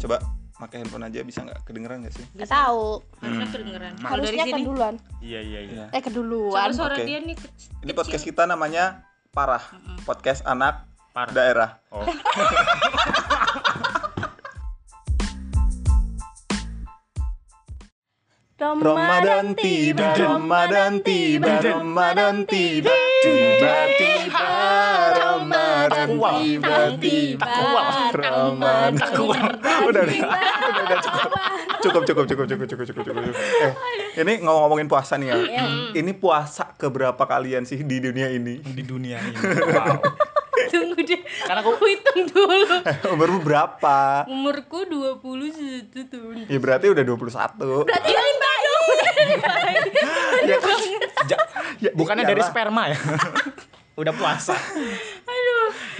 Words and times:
Coba 0.00 0.16
pakai 0.56 0.76
handphone 0.78 1.04
aja 1.06 1.20
bisa 1.22 1.40
nggak 1.40 1.64
kedengeran 1.64 2.00
nggak 2.00 2.14
sih? 2.14 2.24
Gak 2.34 2.50
tahu. 2.50 3.00
Harusnya 3.18 3.48
kedengeran. 3.50 3.92
Kalau 3.96 4.08
dari 4.18 4.36
Harusnya 4.36 4.44
sini. 4.46 4.52
keduluan. 4.58 4.94
Iya 5.20 5.40
iya 5.40 5.60
iya. 5.60 5.72
Iya. 5.72 5.86
Eh 5.92 6.02
keduluan. 6.02 6.52
Coba 6.66 6.72
suara 6.74 6.94
Oke. 6.94 7.04
dia 7.04 7.18
nih 7.20 7.36
ke- 7.36 7.48
Ini 7.48 7.52
kecil. 7.82 7.94
podcast 7.94 8.24
kita 8.24 8.42
namanya 8.44 8.84
Parah. 9.30 9.62
Podcast 10.02 10.40
anak 10.44 10.88
Parah. 11.12 11.32
daerah. 11.32 11.70
Oh. 11.90 12.04
Ramadan 18.60 19.56
tiba, 19.56 20.12
Ramadan 20.12 21.00
tiba, 21.00 21.64
Ramadan 21.64 22.44
tiba, 22.44 22.92
tiba-tiba 23.24 24.48
Ramadan 26.12 26.90
tiba, 26.98 27.46
tiba 27.46 27.80
Ramadan. 28.10 28.90
Udah, 28.94 29.10
udah, 29.20 30.02
udah, 30.02 30.04
udah, 30.80 30.98
cukup. 31.00 31.30
Cukup, 31.80 32.02
cukup, 32.04 32.24
cukup, 32.26 32.46
cukup, 32.46 32.66
cukup, 32.66 32.84
cukup, 32.86 33.04
cukup. 33.06 33.34
Eh, 33.36 33.72
ini 34.16 34.32
ngomong-ngomongin 34.40 34.86
puasa 34.86 35.14
nih 35.14 35.28
ya. 35.28 35.36
Ini 35.92 36.12
puasa 36.12 36.74
keberapa 36.74 37.22
kalian 37.22 37.62
sih 37.62 37.80
di 37.80 37.98
dunia 37.98 38.28
ini? 38.28 38.60
Di 38.60 38.82
dunia 38.82 39.16
ini. 39.18 39.36
Wow. 39.38 39.96
Tunggu 40.70 41.00
deh. 41.00 41.20
Karena 41.40 41.64
aku 41.64 41.72
hitung 41.82 42.20
dulu. 42.26 42.68
Umurmu 43.16 43.40
berapa? 43.40 44.28
Umurku 44.28 44.84
21 44.84 45.88
tahun. 45.88 46.34
Ya 46.46 46.58
berarti 46.58 46.86
udah 46.86 47.00
21. 47.00 47.88
Berarti 47.88 48.10
lima 48.20 48.52
dong. 48.60 48.86
Ya, 50.42 50.56
Ja- 51.26 51.46
ya, 51.80 51.90
Bukannya 51.92 52.24
dari 52.24 52.38
iyalah. 52.38 52.52
sperma 52.52 52.82
ya? 52.86 52.98
Udah 53.94 54.12
puasa. 54.12 54.56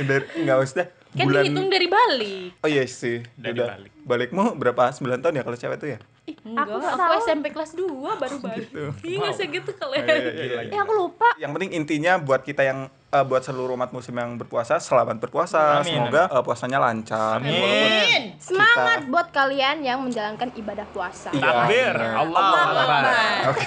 Dari, 0.01 0.25
enggak 0.41 0.59
usah 0.65 0.87
Kan 1.11 1.27
dihitung 1.27 1.67
dari 1.67 1.91
balik. 1.91 2.63
Oh 2.63 2.71
iya 2.71 2.87
sih. 2.87 3.27
Dari 3.35 3.59
Udah. 3.59 3.75
balik. 3.75 3.93
Balikmu 4.07 4.45
berapa? 4.55 4.95
9 4.95 5.19
tahun 5.19 5.35
ya 5.35 5.43
kalau 5.43 5.59
cewek 5.59 5.77
tuh 5.83 5.89
ya? 5.91 5.99
Enggak, 6.47 6.71
nggak 6.71 6.95
aku, 6.95 7.03
tahu. 7.03 7.23
SMP 7.27 7.47
kelas 7.51 7.73
2 7.75 8.23
baru 8.23 8.37
balik. 8.39 8.69
Iya 9.03 9.17
nggak 9.19 9.35
segitu 9.35 9.71
kalian. 9.75 10.07
Gila, 10.07 10.63
Eh 10.71 10.79
aku 10.79 10.93
lupa. 10.95 11.35
Yang 11.35 11.51
penting 11.59 11.71
intinya 11.75 12.13
buat 12.23 12.47
kita 12.47 12.63
yang 12.63 12.87
eh, 13.11 13.25
buat 13.27 13.43
seluruh 13.43 13.75
umat 13.75 13.91
muslim 13.91 14.23
yang 14.23 14.39
berpuasa 14.39 14.79
selamat 14.79 15.19
berpuasa. 15.19 15.83
Amin, 15.83 15.99
Semoga 15.99 16.31
eh, 16.31 16.43
puasanya 16.47 16.79
lancar. 16.79 17.43
Amin. 17.43 17.59
Walaupun 17.59 18.23
Semangat 18.39 19.01
buat 19.11 19.29
kalian 19.35 19.83
yang 19.83 19.99
menjalankan 20.07 20.55
ibadah 20.55 20.87
puasa. 20.95 21.35
Iya. 21.35 21.43
Takbir. 21.43 21.95
Allah 21.99 22.43
Akbar. 22.55 23.03
Oke. 23.51 23.67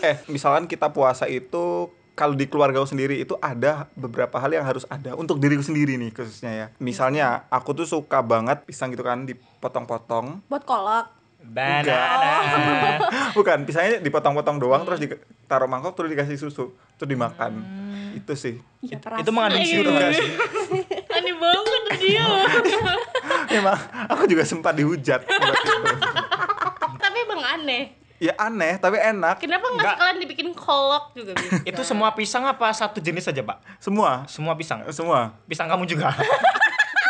eh, 0.08 0.16
misalkan 0.32 0.64
kita 0.64 0.88
puasa 0.88 1.28
itu 1.28 1.92
kalau 2.14 2.38
di 2.38 2.46
keluarga 2.46 2.78
sendiri 2.86 3.18
itu 3.18 3.34
ada 3.42 3.90
beberapa 3.98 4.38
hal 4.38 4.54
yang 4.54 4.62
harus 4.62 4.86
ada 4.86 5.18
untuk 5.18 5.42
diriku 5.42 5.66
sendiri 5.66 5.98
nih 5.98 6.14
khususnya 6.14 6.52
ya. 6.54 6.66
Misalnya 6.78 7.46
aku 7.50 7.74
tuh 7.74 7.86
suka 7.86 8.22
banget 8.22 8.62
pisang 8.62 8.94
gitu 8.94 9.02
kan 9.02 9.26
dipotong-potong. 9.26 10.46
Buat 10.46 10.64
kolak. 10.64 11.06
Banana. 11.44 12.40
Bukan, 13.36 13.68
pisangnya 13.68 14.00
dipotong-potong 14.00 14.56
doang 14.56 14.80
terus 14.88 14.96
ditaruh 15.04 15.68
mangkok 15.68 15.92
terus 15.92 16.08
dikasih 16.08 16.40
susu, 16.40 16.72
terus 16.96 17.08
dimakan. 17.10 17.60
Itu 18.16 18.32
sih. 18.32 18.64
Iya, 18.80 18.96
Itu 19.20 19.28
mengandung 19.28 19.66
sirup 19.66 19.92
gak 19.92 20.16
sih? 20.16 20.28
Aneh 21.14 21.34
banget 21.36 21.82
dia. 22.00 22.26
Emang 23.52 23.76
aku 24.08 24.24
juga 24.24 24.48
sempat 24.48 24.72
dihujat. 24.72 25.20
Tapi 27.02 27.18
emang 27.28 27.42
aneh. 27.44 28.03
Ya 28.22 28.30
aneh, 28.38 28.78
tapi 28.78 28.94
enak. 28.96 29.42
Kenapa 29.42 29.66
nggak 29.74 29.98
sekalian 29.98 30.18
dibikin 30.22 30.48
kolok 30.54 31.10
juga 31.18 31.34
bisa? 31.34 31.60
Itu 31.66 31.82
semua 31.82 32.14
pisang 32.14 32.46
apa 32.46 32.70
satu 32.70 33.02
jenis 33.02 33.26
saja, 33.26 33.42
Pak? 33.42 33.58
Semua, 33.82 34.22
Semua 34.30 34.54
pisang. 34.54 34.86
semua. 34.94 35.34
Pisang 35.50 35.66
kamu 35.66 35.82
juga. 35.84 36.14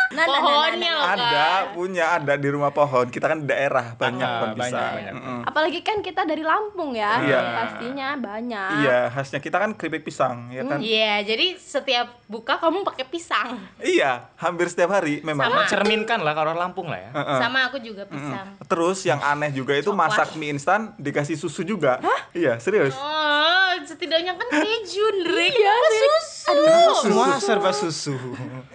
Nah, 0.05 0.21
nah, 0.21 0.27
nah, 0.27 0.27
nah, 0.27 0.37
Pohonnya 0.37 0.85
nah. 0.85 0.93
loh 0.93 1.05
Ada, 1.07 1.45
punya, 1.73 2.05
ada 2.13 2.33
di 2.35 2.47
rumah 2.47 2.69
pohon. 2.69 3.09
Kita 3.09 3.25
kan 3.25 3.41
daerah 3.41 3.97
banyak 3.97 4.21
Ah, 4.21 4.37
pohon 4.37 4.53
banyak, 4.53 4.69
pisang. 4.69 4.93
banyak. 4.93 5.13
Mm-mm. 5.17 5.39
Apalagi 5.43 5.79
kan 5.81 5.97
kita 5.99 6.21
dari 6.23 6.43
Lampung 6.45 6.93
ya. 6.93 7.11
Iya. 7.19 7.39
Pastinya 7.55 8.07
banyak. 8.13 8.69
Iya, 8.81 8.99
khasnya 9.09 9.39
kita 9.39 9.57
kan 9.57 9.73
keripik 9.73 10.03
pisang, 10.03 10.49
ya 10.49 10.61
kan? 10.61 10.77
Iya, 10.77 11.25
jadi 11.25 11.57
setiap 11.57 12.21
buka 12.25 12.57
kamu 12.57 12.85
pakai 12.85 13.05
pisang. 13.05 13.57
Iya, 13.77 14.29
hampir 14.37 14.69
setiap 14.69 14.93
hari 14.93 15.19
memang. 15.21 15.49
Sama. 15.49 15.65
Mencerminkan 15.65 16.19
lah 16.21 16.33
kalau 16.33 16.53
orang 16.53 16.69
Lampung 16.69 16.85
lah 16.85 17.01
ya. 17.01 17.09
Heeh. 17.09 17.39
Sama 17.41 17.59
aku 17.65 17.81
juga 17.81 18.05
pisang. 18.05 18.61
Terus 18.61 19.01
yang 19.03 19.17
aneh 19.19 19.49
juga 19.49 19.73
itu 19.73 19.89
Coklat. 19.89 20.13
masak 20.13 20.29
mie 20.37 20.53
instan 20.53 20.93
dikasih 20.95 21.33
susu 21.33 21.65
juga. 21.65 21.97
Iya, 22.29 22.61
serius. 22.61 22.93
Oh, 22.93 23.64
setidaknya 23.83 24.33
kan 24.33 24.47
keju, 24.49 25.05
Drake. 25.21 25.55
Iya 25.55 25.71
Apa 25.71 25.87
sih. 25.87 26.07
susu? 26.07 26.53
Semua 27.01 27.27
serba 27.37 27.71
susu. 27.71 28.15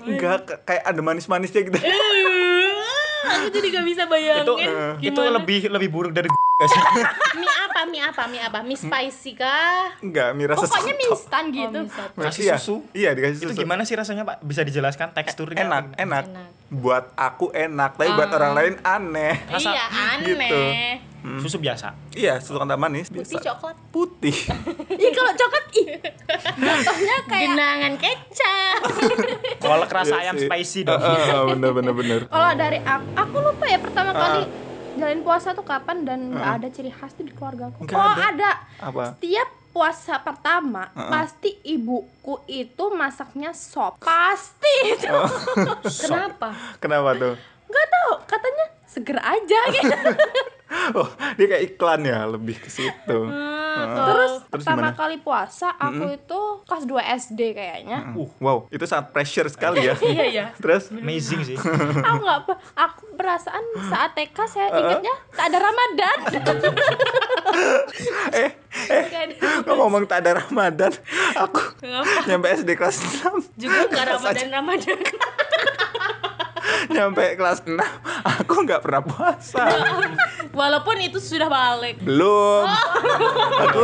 Enggak 0.00 0.36
kayak 0.60 0.82
ada 0.84 1.00
manis-manisnya 1.00 1.60
gitu. 1.62 1.78
Aku 3.20 3.46
jadi 3.48 3.66
gak 3.70 3.84
bisa 3.84 4.02
bayangin. 4.04 4.42
itu 4.42 4.52
gimana. 4.58 4.96
itu 4.98 5.20
lebih 5.22 5.60
lebih 5.68 5.88
buruk 5.88 6.10
dari 6.10 6.26
sih? 6.62 6.82
mie 7.34 7.54
apa? 7.62 7.80
Mie 7.84 8.02
apa? 8.02 8.22
Mie 8.26 8.42
apa? 8.42 8.58
Mie 8.60 8.76
spicy 8.76 9.32
kah? 9.34 9.96
Enggak, 9.98 10.32
mie 10.34 10.44
rasa 10.46 10.64
Pokoknya 10.66 10.94
mie 10.94 11.08
instan 11.08 11.44
gitu. 11.48 11.78
Oh, 11.80 11.88
mie. 12.16 12.24
Kasih 12.26 12.42
Iya, 12.42 12.54
susu? 12.56 12.74
Iya, 12.92 13.10
dikasih 13.12 13.36
Itu 13.38 13.44
susu. 13.50 13.60
gimana 13.60 13.82
sih 13.82 13.94
rasanya, 13.94 14.24
Pak? 14.24 14.40
Bisa 14.42 14.60
dijelaskan 14.60 15.12
teksturnya? 15.12 15.62
Enak, 15.62 15.84
enak, 15.96 16.24
Enak. 16.26 16.48
Buat 16.70 17.04
aku 17.12 17.48
enak, 17.50 17.96
tapi 17.96 18.10
buat 18.10 18.30
orang 18.30 18.52
lain 18.52 18.74
aneh. 18.82 19.34
Rasa- 19.46 19.68
iya, 19.68 19.84
aneh. 20.12 20.24
gitu. 20.26 20.60
Susu 21.38 21.56
biasa. 21.56 21.92
Iya, 22.12 22.38
susu 22.38 22.56
kental 22.56 22.74
manis 22.74 23.06
Putih 23.06 23.36
biasa. 23.36 23.44
coklat. 23.46 23.76
Putih. 23.90 24.36
Ih 25.02 25.10
kalau 25.10 25.32
coklat 25.32 25.64
ih. 25.74 25.86
Jatuhnya 26.56 27.16
kayak 27.24 27.44
Genangan 27.46 27.94
kecap. 27.96 28.80
Kolak 29.62 29.90
rasa 29.90 30.14
Iya 30.14 30.22
ayam 30.26 30.36
spicy 30.38 30.80
dong. 30.82 30.96
Heeh, 30.96 31.40
bener 31.50 31.70
bener 31.72 31.92
bener. 31.92 32.20
kalau 32.26 32.50
dari 32.54 32.78
aku, 32.78 33.06
aku 33.14 33.36
lupa 33.38 33.64
ya 33.64 33.78
pertama 33.78 34.10
Ah. 34.10 34.18
kali 34.18 34.42
jalin 34.92 35.20
puasa 35.20 35.48
tuh 35.50 35.62
kapan 35.62 36.02
dan 36.02 36.18
nggak 36.30 36.50
ada 36.56 36.68
ciri 36.68 36.90
khas 36.90 37.12
tuh 37.12 37.22
di 37.22 37.30
keluarga 37.30 37.68
aku. 37.68 37.84
Nggak 37.84 37.94
oh 37.94 38.10
ada. 38.10 38.26
ada. 38.26 38.50
Apa? 38.82 39.02
Setiap 39.12 39.48
puasa 39.70 40.18
pertama 40.18 40.88
Heeh. 40.88 41.10
pasti 41.10 41.50
ibuku 41.64 42.34
itu 42.46 42.84
masaknya 42.90 43.52
sop. 43.52 43.96
Pasti 43.98 44.74
itu. 44.88 45.06
Oh. 45.06 45.28
Kenapa? 46.02 46.56
Kenapa 46.78 47.14
tuh? 47.14 47.34
Nggak 47.66 47.86
tahu 47.88 48.12
katanya 48.26 48.64
seger 48.82 49.18
aja 49.18 49.60
gitu. 49.70 49.96
Oh, 50.98 51.08
dia 51.38 51.46
kayak 51.46 51.64
iklan 51.74 52.00
ya, 52.06 52.26
lebih 52.26 52.58
ke 52.58 52.70
situ. 52.70 53.18
Hmm, 53.26 53.34
Heeh. 53.70 54.06
Terus, 54.10 54.32
Terus 54.42 54.50
pertama 54.50 54.90
gimana? 54.90 54.98
kali 54.98 55.16
puasa 55.22 55.68
aku 55.74 56.04
itu 56.14 56.40
kelas 56.66 56.84
2 56.86 57.18
SD 57.26 57.40
kayaknya. 57.54 57.98
Uh, 58.14 58.30
wow, 58.42 58.58
itu 58.70 58.82
sangat 58.86 59.14
pressure 59.14 59.46
sekali 59.50 59.86
ya. 59.86 59.94
Iya, 60.10 60.24
iya. 60.26 60.46
Terus 60.58 60.90
Amazing 60.90 61.42
sih. 61.46 61.56
aku 62.08 62.18
nggak 62.22 62.38
apa 62.46 62.54
aku 62.74 63.02
perasaan 63.14 63.62
saat 63.86 64.10
TK 64.18 64.38
saya 64.50 64.68
ingatnya 64.74 65.14
tak 65.34 65.44
ada 65.54 65.58
Ramadan. 65.62 66.16
eh 68.34 68.50
ngomong 69.66 70.06
tak 70.06 70.26
ada 70.26 70.42
Ramadan, 70.42 70.92
aku 71.34 71.62
nyampe 72.26 72.46
SD 72.50 72.74
kelas 72.74 73.22
6. 73.22 73.58
Juga 73.58 73.86
nggak 73.90 74.06
Ramadan 74.18 74.48
Ramadan. 74.50 74.98
Nyampe 76.88 77.36
kelas 77.36 77.60
6, 77.66 77.76
aku 78.40 78.54
nggak 78.64 78.80
pernah 78.80 79.02
puasa. 79.04 79.64
Walaupun 80.56 80.96
itu 81.04 81.20
sudah 81.20 81.52
balik. 81.52 82.00
Belum. 82.00 82.64
Aku 83.68 83.82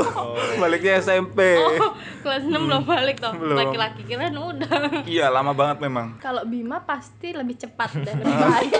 baliknya 0.56 1.02
SMP. 1.02 1.60
Oh, 1.60 1.92
kelas 2.24 2.48
6 2.48 2.56
belum 2.56 2.82
balik 2.88 3.20
toh. 3.20 3.36
Laki-laki 3.36 4.06
kira 4.08 4.32
udah. 4.32 5.04
Iya, 5.04 5.28
lama 5.28 5.52
banget 5.52 5.84
memang. 5.84 6.16
Kalau 6.22 6.48
Bima 6.48 6.80
pasti 6.80 7.36
lebih 7.36 7.60
cepat 7.60 7.92
dan 8.00 8.22
lebih 8.24 8.36
baik. 8.40 8.72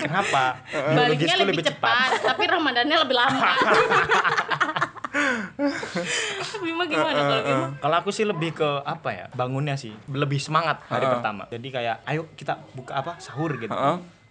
Kenapa? 0.00 0.64
Baliknya 0.72 1.36
Biologisku 1.36 1.50
lebih, 1.52 1.64
cepat, 1.66 2.10
tapi 2.24 2.42
Ramadannya 2.48 2.96
lebih 2.96 3.16
lama. 3.16 3.50
Bima 6.62 6.84
gimana 6.84 7.18
kalau 7.18 7.42
Bima? 7.42 7.66
Kalau 7.76 7.96
aku 7.98 8.10
sih 8.10 8.24
lebih 8.24 8.52
ke 8.52 8.68
apa 8.80 9.08
ya? 9.10 9.26
Bangunnya 9.30 9.74
sih 9.74 9.92
lebih 10.06 10.38
semangat 10.38 10.82
hari 10.86 11.04
Heeh. 11.04 11.14
pertama. 11.14 11.42
Jadi 11.46 11.68
kayak 11.70 11.96
ayo 12.04 12.28
kita 12.34 12.58
buka 12.72 12.96
apa? 12.96 13.12
sahur 13.18 13.54
gitu. 13.54 13.72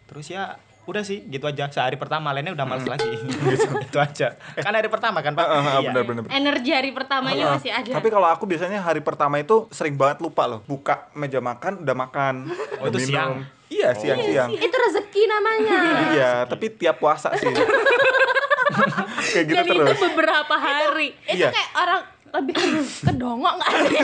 Terus 0.06 0.28
ya 0.28 0.58
udah 0.84 1.06
sih 1.06 1.22
gitu 1.24 1.46
aja 1.46 1.70
sehari 1.70 1.94
pertama 1.96 2.34
lainnya 2.34 2.50
udah 2.50 2.66
males 2.66 2.82
lagi 2.84 3.06
gitu. 3.14 3.30
itu 3.78 3.98
aja 4.02 4.34
kan 4.58 4.74
hari 4.74 4.90
pertama 4.90 5.22
kan 5.22 5.38
pak 5.38 5.46
Heeh, 5.46 5.86
Iya. 5.86 5.90
benar 5.94 6.04
benar. 6.04 6.22
Energi 6.34 6.72
hari 6.74 6.90
pertama 6.90 7.30
ini 7.30 7.46
masih 7.46 7.70
ada. 7.70 7.94
Tapi 7.94 8.10
kalau 8.10 8.26
aku 8.26 8.50
biasanya 8.50 8.82
hari 8.82 8.98
pertama 8.98 9.38
itu 9.38 9.70
sering 9.70 9.94
banget 9.94 10.18
lupa 10.20 10.50
loh. 10.50 10.66
Buka 10.66 11.14
meja 11.14 11.38
makan 11.38 11.86
udah 11.86 11.94
makan. 11.96 12.50
Oh, 12.82 12.90
itu 12.90 12.98
udah 12.98 13.02
siang? 13.06 13.32
Iya, 13.70 13.94
siang-siang. 13.94 14.50
itu 14.50 14.66
rezeki 14.74 15.22
namanya. 15.30 15.78
Iya, 16.10 16.32
tapi 16.50 16.74
tiap 16.74 16.98
puasa 16.98 17.38
sih. 17.38 17.54
Kayak 19.30 19.46
gitu 19.46 19.56
Dan 19.56 19.66
itu 19.66 19.74
terus. 19.86 20.00
beberapa 20.02 20.56
hari. 20.56 21.08
Itu 21.24 21.36
Iya. 21.38 21.50
kayak 21.52 21.70
orang 21.76 22.02
lebih 22.32 22.56
ke 23.00 23.12
dongok 23.12 23.54
nggak 23.56 23.70
sih? 23.84 24.00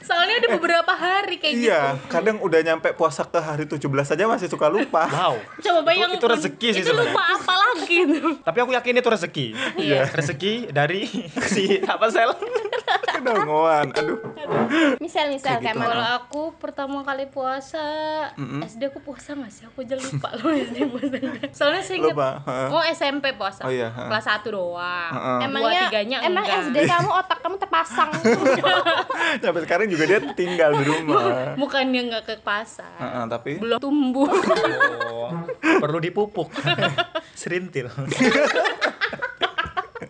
Soalnya 0.00 0.34
udah 0.38 0.50
beberapa 0.54 0.92
hari 0.92 1.36
kayak 1.36 1.54
gitu. 1.54 1.68
Iya, 1.68 1.82
kadang 2.08 2.38
udah 2.38 2.60
nyampe 2.60 2.92
puasa 2.92 3.24
ke 3.24 3.38
hari 3.38 3.64
17 3.64 3.84
aja 3.84 4.24
masih 4.24 4.48
suka 4.48 4.66
lupa. 4.66 5.04
wow 5.06 5.34
Coba 5.58 5.80
bayangin. 5.84 6.16
itu 6.16 6.26
rezeki 6.26 6.68
sih 6.72 6.82
Itu 6.82 6.92
lupa 6.92 7.20
apa 7.20 7.54
lagi 7.54 7.98
tapi 8.38 8.58
aku 8.58 8.72
yakin 8.72 8.94
itu 8.96 9.08
rezeki 9.08 9.46
Iya. 9.76 10.08
rezeki 10.08 10.52
dari 10.70 11.04
si 11.44 11.78
apa 11.80 12.08
sel 12.08 12.32
Kedongoan. 13.08 13.90
Aduh. 13.92 14.16
Misal 14.98 15.28
misal 15.28 15.58
Kayak 15.58 15.74
kayak 15.74 15.76
gitu. 15.76 15.84
Kalau 15.84 16.08
aku 16.14 16.42
pertama 16.56 17.02
kali 17.02 17.26
puasa, 17.26 17.82
Mm-mm. 18.32 18.62
SD 18.62 18.88
aku 18.88 19.02
puasa 19.02 19.34
nggak 19.34 19.50
sih? 19.50 19.66
Aku 19.66 19.82
aja 19.82 19.98
lupa 19.98 20.28
loh 20.34 20.54
SD 20.54 20.76
puasanya. 20.86 21.40
Soalnya 21.50 21.82
saya 21.82 21.96
ingat, 21.98 22.14
Lupa, 22.14 22.28
oh 22.70 22.82
SMP 22.86 23.34
puasa, 23.34 23.66
Oh 23.66 23.72
iya, 23.72 23.90
kelas 23.90 24.22
1 24.24 24.46
doang. 24.46 25.10
Heeh. 25.10 25.36
Dua 25.36 25.44
Emangnya 25.44 25.82
tiganya 25.84 26.18
emang. 26.30 26.44
SD 26.68 26.76
kamu 26.84 27.10
otak 27.10 27.38
kamu 27.40 27.56
terpasang. 27.56 28.10
Sampai 29.42 29.60
sekarang 29.64 29.86
juga 29.88 30.04
dia 30.04 30.20
tinggal 30.32 30.70
di 30.78 30.84
rumah. 30.84 31.54
Bukannya 31.56 32.00
nggak 32.12 32.22
ke 32.24 32.34
pasar, 32.44 32.92
Heeh, 33.00 33.24
tapi 33.28 33.50
belum 33.58 33.78
tumbuh. 33.80 34.28
Oh, 35.08 35.32
perlu 35.80 35.98
dipupuk. 35.98 36.52
Serintil. 37.40 37.88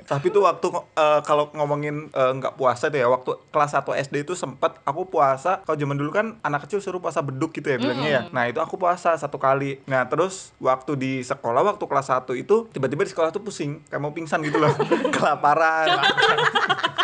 tapi 0.08 0.32
tuh 0.32 0.48
waktu 0.48 0.72
eh, 0.96 1.20
kalau 1.28 1.52
ngomongin 1.52 2.08
eh, 2.08 2.32
nggak 2.40 2.56
puasa 2.56 2.88
tuh 2.88 2.96
ya 2.96 3.06
waktu 3.12 3.36
kelas 3.52 3.76
1 3.76 4.08
SD 4.08 4.24
itu 4.24 4.32
sempet 4.32 4.80
aku 4.88 5.04
puasa 5.04 5.60
kalau 5.68 5.76
zaman 5.76 6.00
dulu 6.00 6.10
kan 6.10 6.26
anak 6.40 6.64
kecil 6.64 6.80
suruh 6.80 6.98
puasa 6.98 7.20
beduk 7.20 7.52
gitu 7.52 7.68
ya 7.68 7.76
bilangnya 7.76 8.08
ya. 8.08 8.22
Nah 8.32 8.48
itu 8.48 8.58
aku 8.58 8.80
puasa 8.80 9.12
satu 9.20 9.36
kali. 9.36 9.84
Nah 9.84 10.08
terus 10.08 10.56
waktu 10.58 10.96
di 10.96 11.12
sekolah 11.20 11.60
waktu 11.60 11.84
kelas 11.84 12.08
1 12.08 12.24
itu 12.40 12.66
tiba-tiba 12.72 13.04
di 13.04 13.12
sekolah 13.12 13.28
tuh 13.28 13.44
pusing 13.44 13.84
kayak 13.92 14.00
mau 14.00 14.16
pingsan 14.16 14.40
gitu 14.40 14.56
loh. 14.56 14.72
Kelaparan 15.14 15.92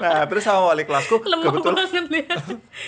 nah 0.00 0.24
terus 0.24 0.42
sama 0.42 0.72
wali 0.72 0.88
kelasku 0.88 1.20
Lemah 1.30 1.44
kebetulan. 1.52 1.86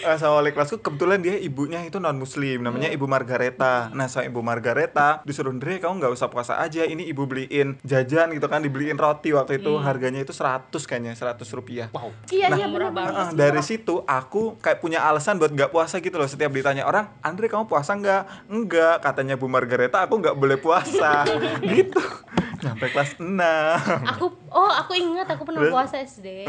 Eh, 0.03 0.17
sama 0.19 0.41
wali 0.41 0.51
kelasku 0.57 0.81
kebetulan 0.81 1.21
dia 1.21 1.37
ibunya 1.37 1.85
itu 1.85 2.01
non 2.01 2.17
muslim 2.17 2.65
namanya 2.65 2.89
ibu 2.89 3.05
Margareta. 3.05 3.93
Nah 3.93 4.09
sama 4.09 4.27
ibu 4.27 4.41
Margareta 4.41 5.21
disuruh 5.23 5.53
Andre 5.53 5.79
kamu 5.79 6.01
nggak 6.01 6.13
usah 6.17 6.33
puasa 6.33 6.59
aja 6.59 6.89
ini 6.89 7.05
ibu 7.07 7.29
beliin 7.29 7.77
jajan 7.85 8.33
gitu 8.33 8.49
kan 8.49 8.65
dibeliin 8.65 8.97
roti 8.97 9.37
waktu 9.37 9.61
itu. 9.61 9.77
Harganya 9.79 10.25
itu 10.25 10.33
100 10.33 10.73
kayaknya 10.73 11.13
100 11.13 11.45
rupiah. 11.53 11.87
Wow. 11.93 12.11
Iya 12.33 12.49
Nah, 12.49 12.59
iya 12.59 12.67
murah 12.67 12.91
banget. 12.91 13.13
Heeh, 13.13 13.29
dari 13.37 13.63
situ 13.63 14.01
aku 14.09 14.57
kayak 14.59 14.81
punya 14.81 15.05
alasan 15.05 15.37
buat 15.37 15.53
nggak 15.53 15.71
puasa 15.71 16.01
gitu 16.01 16.17
loh. 16.17 16.27
Setiap 16.27 16.51
ditanya 16.51 16.89
orang 16.89 17.13
Andre 17.21 17.47
kamu 17.53 17.69
puasa 17.69 17.93
nggak? 17.95 18.49
Enggak 18.49 19.05
katanya 19.05 19.37
Bu 19.37 19.47
Margareta 19.47 20.03
aku 20.09 20.19
nggak 20.19 20.37
boleh 20.37 20.57
puasa. 20.57 21.29
Gitu 21.73 22.01
nyampe 22.63 22.87
kelas 22.95 23.19
6 23.19 23.27
Aku 24.17 24.27
oh 24.55 24.71
aku 24.71 24.95
ingat 24.95 25.27
aku 25.27 25.43
pernah 25.43 25.67
Terus? 25.67 25.75
puasa 25.75 25.97
SD. 25.99 26.47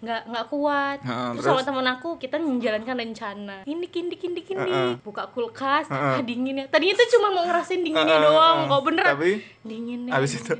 Nggak 0.00 0.20
nggak 0.30 0.46
kuat. 0.46 0.98
Terus, 1.02 1.42
terus? 1.42 1.44
sama 1.44 1.60
temen 1.66 1.86
aku 1.90 2.16
kita 2.16 2.38
menjalankan 2.38 2.94
rencana. 2.94 3.56
Ini 3.66 3.86
kindi 3.90 4.14
kindi 4.14 4.40
kindi. 4.46 5.02
Buka 5.02 5.26
kulkas, 5.34 5.90
Heeh. 5.90 6.14
ah, 6.18 6.22
dinginnya. 6.22 6.70
Tadinya 6.70 6.94
tuh 6.94 7.08
cuma 7.18 7.28
mau 7.34 7.44
ngerasain 7.44 7.82
dinginnya 7.82 8.16
doang, 8.22 8.70
kok 8.70 8.82
beneran. 8.86 9.12
Tapi? 9.18 9.32
dinginnya. 9.66 10.12
Abis 10.14 10.38
itu? 10.38 10.54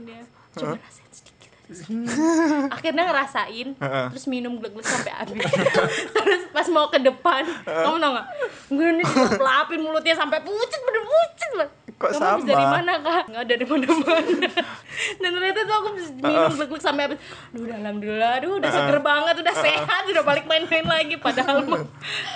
Cuma 0.59 0.75
rasain 0.75 1.11
sedikit. 1.15 1.51
Akhirnya 2.75 3.07
ngerasain, 3.07 3.79
terus 4.11 4.27
minum 4.27 4.59
glek-glek 4.59 4.83
sampai 4.83 5.15
habis. 5.15 5.39
terus 6.19 6.43
pas 6.51 6.67
mau 6.67 6.91
ke 6.91 6.99
depan, 6.99 7.47
kamu 7.63 7.97
tau 8.03 8.11
nggak? 8.11 8.27
Gue 8.75 8.87
ini 8.91 9.05
pelapin 9.39 9.79
mulutnya 9.79 10.19
sampai 10.19 10.43
pucet, 10.43 10.81
bener 10.83 11.03
pucet 11.07 11.51
banget. 11.55 11.71
Kok 12.01 12.17
Kamu 12.17 12.25
habis 12.25 12.43
sama? 12.43 12.49
dari 12.49 12.65
mana 12.65 12.93
kak? 12.97 13.23
Nggak 13.29 13.45
dari 13.45 13.65
mana-mana. 13.69 14.49
Dan 15.21 15.31
ternyata 15.37 15.61
tuh 15.69 15.75
aku 15.77 15.89
minum 16.17 16.53
glek-glek 16.57 16.81
sampai 16.81 17.03
habis. 17.05 17.19
Duh, 17.53 17.61
udah 17.61 17.77
alhamdulillah, 17.77 18.31
aduh 18.41 18.53
udah 18.57 18.71
seger 18.73 18.99
banget, 19.05 19.35
udah 19.45 19.55
sehat, 19.55 20.03
udah 20.09 20.25
balik 20.25 20.45
main-main 20.49 20.87
lagi. 20.89 21.21
Padahal 21.21 21.61
mah, 21.69 21.85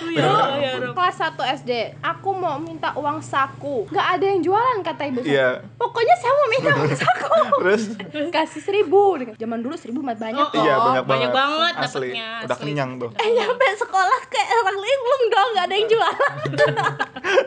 Duh, 0.05 0.13
ya 0.13 0.29
ya. 0.61 0.71
Kelas 0.85 1.17
1 1.17 1.65
SD, 1.65 1.73
aku 2.05 2.29
mau 2.37 2.61
minta 2.61 2.93
uang 2.93 3.25
saku. 3.25 3.89
Gak 3.89 4.21
ada 4.21 4.25
yang 4.29 4.45
jualan 4.45 4.85
kata 4.85 5.03
ibu. 5.09 5.21
Iya. 5.25 5.65
Pokoknya 5.81 6.15
saya 6.21 6.33
mau 6.37 6.49
minta 6.53 6.71
uang 6.77 6.93
saku. 6.93 7.33
terus 7.65 7.83
Kasih 8.29 8.61
seribu. 8.61 9.17
Zaman 9.33 9.65
dulu 9.65 9.81
seribu 9.81 10.05
mah 10.05 10.13
banyak 10.13 10.45
Oh, 10.45 10.61
iya 10.61 10.77
oh, 10.77 10.93
banyak 10.93 11.05
banget 11.09 11.09
banyak 11.09 11.31
banget 11.33 11.75
asli 11.81 12.11
dapetnya, 12.13 12.29
udah 12.45 12.53
asli. 12.53 12.65
kenyang 12.69 12.91
tuh 13.01 13.11
Eh 13.17 13.29
nyampe 13.33 13.65
sekolah 13.81 14.21
kayak 14.29 14.49
orang 14.61 14.77
linglung 14.77 15.25
dong, 15.33 15.49
gak 15.51 15.65
ada 15.65 15.75
yang 15.75 15.89
jualan. 15.89 16.39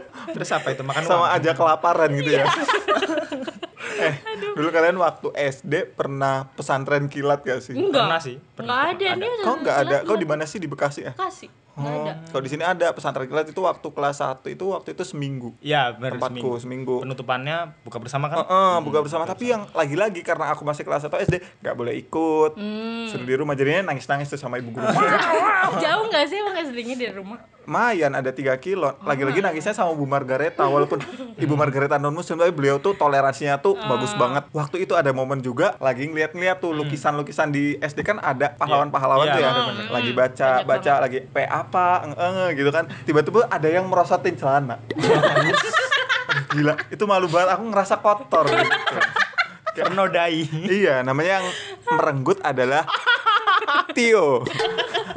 Terus 0.29 0.49
apa 0.51 0.67
itu? 0.69 0.81
Makan 0.81 1.03
sama 1.03 1.25
uang? 1.25 1.35
aja 1.35 1.51
kelaparan 1.53 2.09
gitu 2.11 2.29
Iya. 2.31 2.43
ya 2.43 2.47
eh 3.97 4.13
dulu 4.53 4.69
kalian 4.69 4.93
waktu 4.95 5.27
SD 5.33 5.97
pernah 5.97 6.45
pesantren 6.53 7.09
kilat 7.09 7.41
gak 7.41 7.65
sih 7.65 7.73
Enggak. 7.73 8.05
Pernah 8.05 8.19
sih. 8.21 8.35
Enggak 8.55 8.81
ada, 8.93 9.05
ini 9.11 9.27
kau 9.41 9.55
nggak 9.57 9.77
ada 9.79 9.97
kau 10.05 10.13
di 10.13 10.27
mana 10.27 10.45
sih 10.45 10.61
di 10.61 10.69
Bekasi 10.69 11.01
ya 11.01 11.13
Kasih. 11.13 11.49
Oh, 11.77 12.09
kalau 12.09 12.41
di 12.41 12.49
sini 12.49 12.65
ada 12.65 12.89
pesantren 12.89 13.29
kilat 13.29 13.45
itu 13.45 13.61
waktu 13.61 13.85
kelas 13.85 14.17
1 14.17 14.41
itu 14.49 14.65
waktu 14.65 14.97
itu 14.97 15.03
seminggu. 15.05 15.53
Iya, 15.61 15.93
benar 15.93 16.17
Tempatku 16.17 16.57
seminggu. 16.57 17.05
Penutupannya 17.05 17.77
buka 17.85 18.01
bersama 18.01 18.25
kan? 18.27 18.41
Heeh, 18.41 18.75
buka 18.81 18.99
bersama 18.99 19.23
tapi 19.23 19.53
yang 19.53 19.69
lagi-lagi 19.71 20.25
karena 20.25 20.49
aku 20.49 20.65
masih 20.65 20.81
kelas 20.81 21.05
1 21.05 21.13
SD 21.21 21.35
nggak 21.61 21.75
boleh 21.77 21.93
ikut. 21.95 22.57
Hmm. 22.57 23.05
Suruh 23.07 23.23
di 23.23 23.35
rumah 23.37 23.53
jadinya 23.53 23.93
nangis-nangis 23.93 24.25
tuh 24.27 24.41
sama 24.41 24.57
ibu 24.57 24.73
guru. 24.73 24.83
Jauh 25.83 26.03
nggak 26.09 26.25
sih 26.25 26.41
emang 26.41 26.57
SD-nya 26.63 26.95
dari 26.97 27.13
rumah? 27.13 27.37
Mayan 27.67 28.15
ada 28.15 28.31
3 28.31 28.57
kilo. 28.57 28.95
Lagi-lagi 29.03 29.43
nangisnya 29.43 29.75
sama 29.75 29.91
Bu 29.91 30.07
Margareta 30.07 30.65
walaupun 30.65 30.97
Ibu 31.43 31.53
Margareta 31.53 31.99
non 31.99 32.15
muslim 32.15 32.39
tapi 32.39 32.49
beliau 32.49 32.79
tuh 32.79 32.95
toleransinya 32.95 33.59
tuh 33.59 33.77
bagus 33.77 34.15
banget. 34.15 34.47
Waktu 34.49 34.81
itu 34.81 34.95
ada 34.95 35.11
momen 35.11 35.43
juga 35.43 35.75
lagi 35.77 36.07
ngeliat-ngeliat 36.07 36.57
tuh 36.57 36.71
lukisan-lukisan 36.73 37.51
di 37.51 37.75
SD 37.77 38.01
kan 38.01 38.17
ada 38.17 38.55
pahlawan-pahlawan 38.55 39.27
Iya, 39.27 39.33
tuh 39.35 39.41
ya. 39.43 39.49
bener-bener. 39.51 39.85
Lagi 39.91 40.11
baca 40.15 40.49
Banyak 40.57 40.65
baca 40.65 40.93
lagi 41.03 41.19
P 41.21 41.37
apa 41.67 42.07
eng 42.07 42.15
eng 42.15 42.55
gitu 42.55 42.71
kan. 42.71 42.87
Tiba-tiba 43.03 43.51
ada 43.51 43.67
yang 43.67 43.91
merosotin 43.91 44.39
celana. 44.39 44.79
Gila, 46.55 46.79
itu 46.87 47.03
malu 47.03 47.27
banget 47.27 47.59
aku 47.59 47.63
ngerasa 47.67 47.99
kotor 47.99 48.47
gitu. 48.47 48.71
Pernodai. 49.77 50.47
Iya, 50.65 51.03
namanya 51.05 51.43
yang 51.43 51.47
merenggut 51.91 52.39
adalah 52.41 52.87
Tio. 53.93 54.47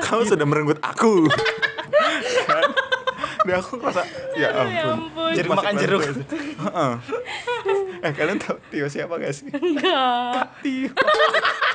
Kamu 0.02 0.22
sudah 0.26 0.44
merenggut 0.44 0.82
aku. 0.82 1.30
Dan 3.40 3.56
aku 3.56 3.80
ngerasa, 3.80 4.04
ya 4.36 4.52
ampun. 4.52 4.96
ampun. 5.00 5.32
Jeruk 5.32 5.50
Masih 5.56 5.60
makan 5.64 5.74
jeruk. 5.80 6.02
eh, 8.04 8.12
kalian 8.12 8.36
tahu 8.36 8.56
Tio 8.68 8.86
siapa 8.92 9.16
gak 9.16 9.32
sih? 9.32 9.48
Enggak. 9.48 10.60
Tio. 10.60 10.92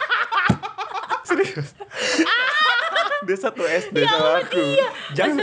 Serius. 1.27 1.73
Dia 3.25 3.37
satu 3.39 3.61
SD 3.61 3.97
sama 4.01 4.39
aku. 4.39 4.61
Jangan 5.11 5.35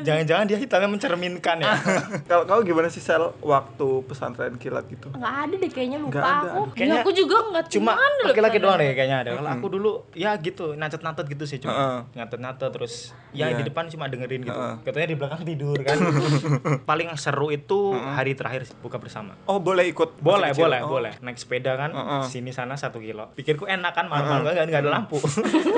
jangan-jangan 0.00 0.44
dia 0.46 0.56
hitamnya 0.56 0.88
mencerminkan 0.88 1.56
ya. 1.58 1.74
Kalau 2.30 2.44
kau 2.44 2.62
gimana 2.62 2.86
sih 2.86 2.98
sel 2.98 3.34
waktu 3.40 3.86
pesantren 4.04 4.54
kilat 4.54 4.86
gitu? 4.86 5.10
Nggak 5.10 5.34
ada 5.42 5.54
deh 5.56 5.68
kayaknya 5.68 5.98
lupa 5.98 6.18
ada, 6.18 6.30
aku. 6.48 6.60
aduh. 6.62 6.66
Kayaknya 6.72 6.94
Ya, 6.94 7.02
aku 7.02 7.10
juga 7.12 7.36
nggak 7.44 7.64
cuma 7.68 7.92
laki-laki 8.22 8.56
doang 8.56 8.78
deh 8.78 8.92
kayaknya 8.92 9.18
ada. 9.20 9.30
Kalau 9.34 9.50
aku 9.52 9.66
dulu 9.68 9.90
ya 10.12 10.32
gitu, 10.36 10.72
nacet-nacet 10.72 11.26
gitu 11.26 11.44
sih 11.44 11.58
cuma. 11.58 12.06
Nacet-nacet 12.12 12.70
terus 12.70 12.94
ya 13.30 13.46
Iya. 13.46 13.58
di 13.58 13.64
depan 13.64 13.86
cuma 13.86 14.06
dengerin 14.06 14.42
gitu. 14.42 14.60
Katanya 14.82 15.08
di 15.08 15.16
belakang 15.16 15.42
tidur 15.42 15.76
kan. 15.82 15.98
Paling 16.88 17.10
seru 17.16 17.50
itu 17.50 17.92
hari 17.92 18.32
terakhir 18.32 18.64
buka 18.78 18.96
bersama. 18.96 19.34
Oh, 19.44 19.58
boleh 19.58 19.84
ikut? 19.86 20.18
Boleh, 20.18 20.52
boleh, 20.52 20.80
Oh. 20.80 20.90
boleh. 20.92 21.12
Naik 21.20 21.36
sepeda 21.36 21.74
kan, 21.74 21.90
sini 22.22 22.50
sana 22.50 22.76
satu 22.76 22.96
kilo. 22.96 23.28
Pikirku 23.32 23.66
enak 23.66 23.92
kan, 23.92 24.06
malam-malam 24.06 24.46
kan 24.46 24.66
nggak 24.66 24.82
ada 24.82 24.90
lampu. 24.92 25.18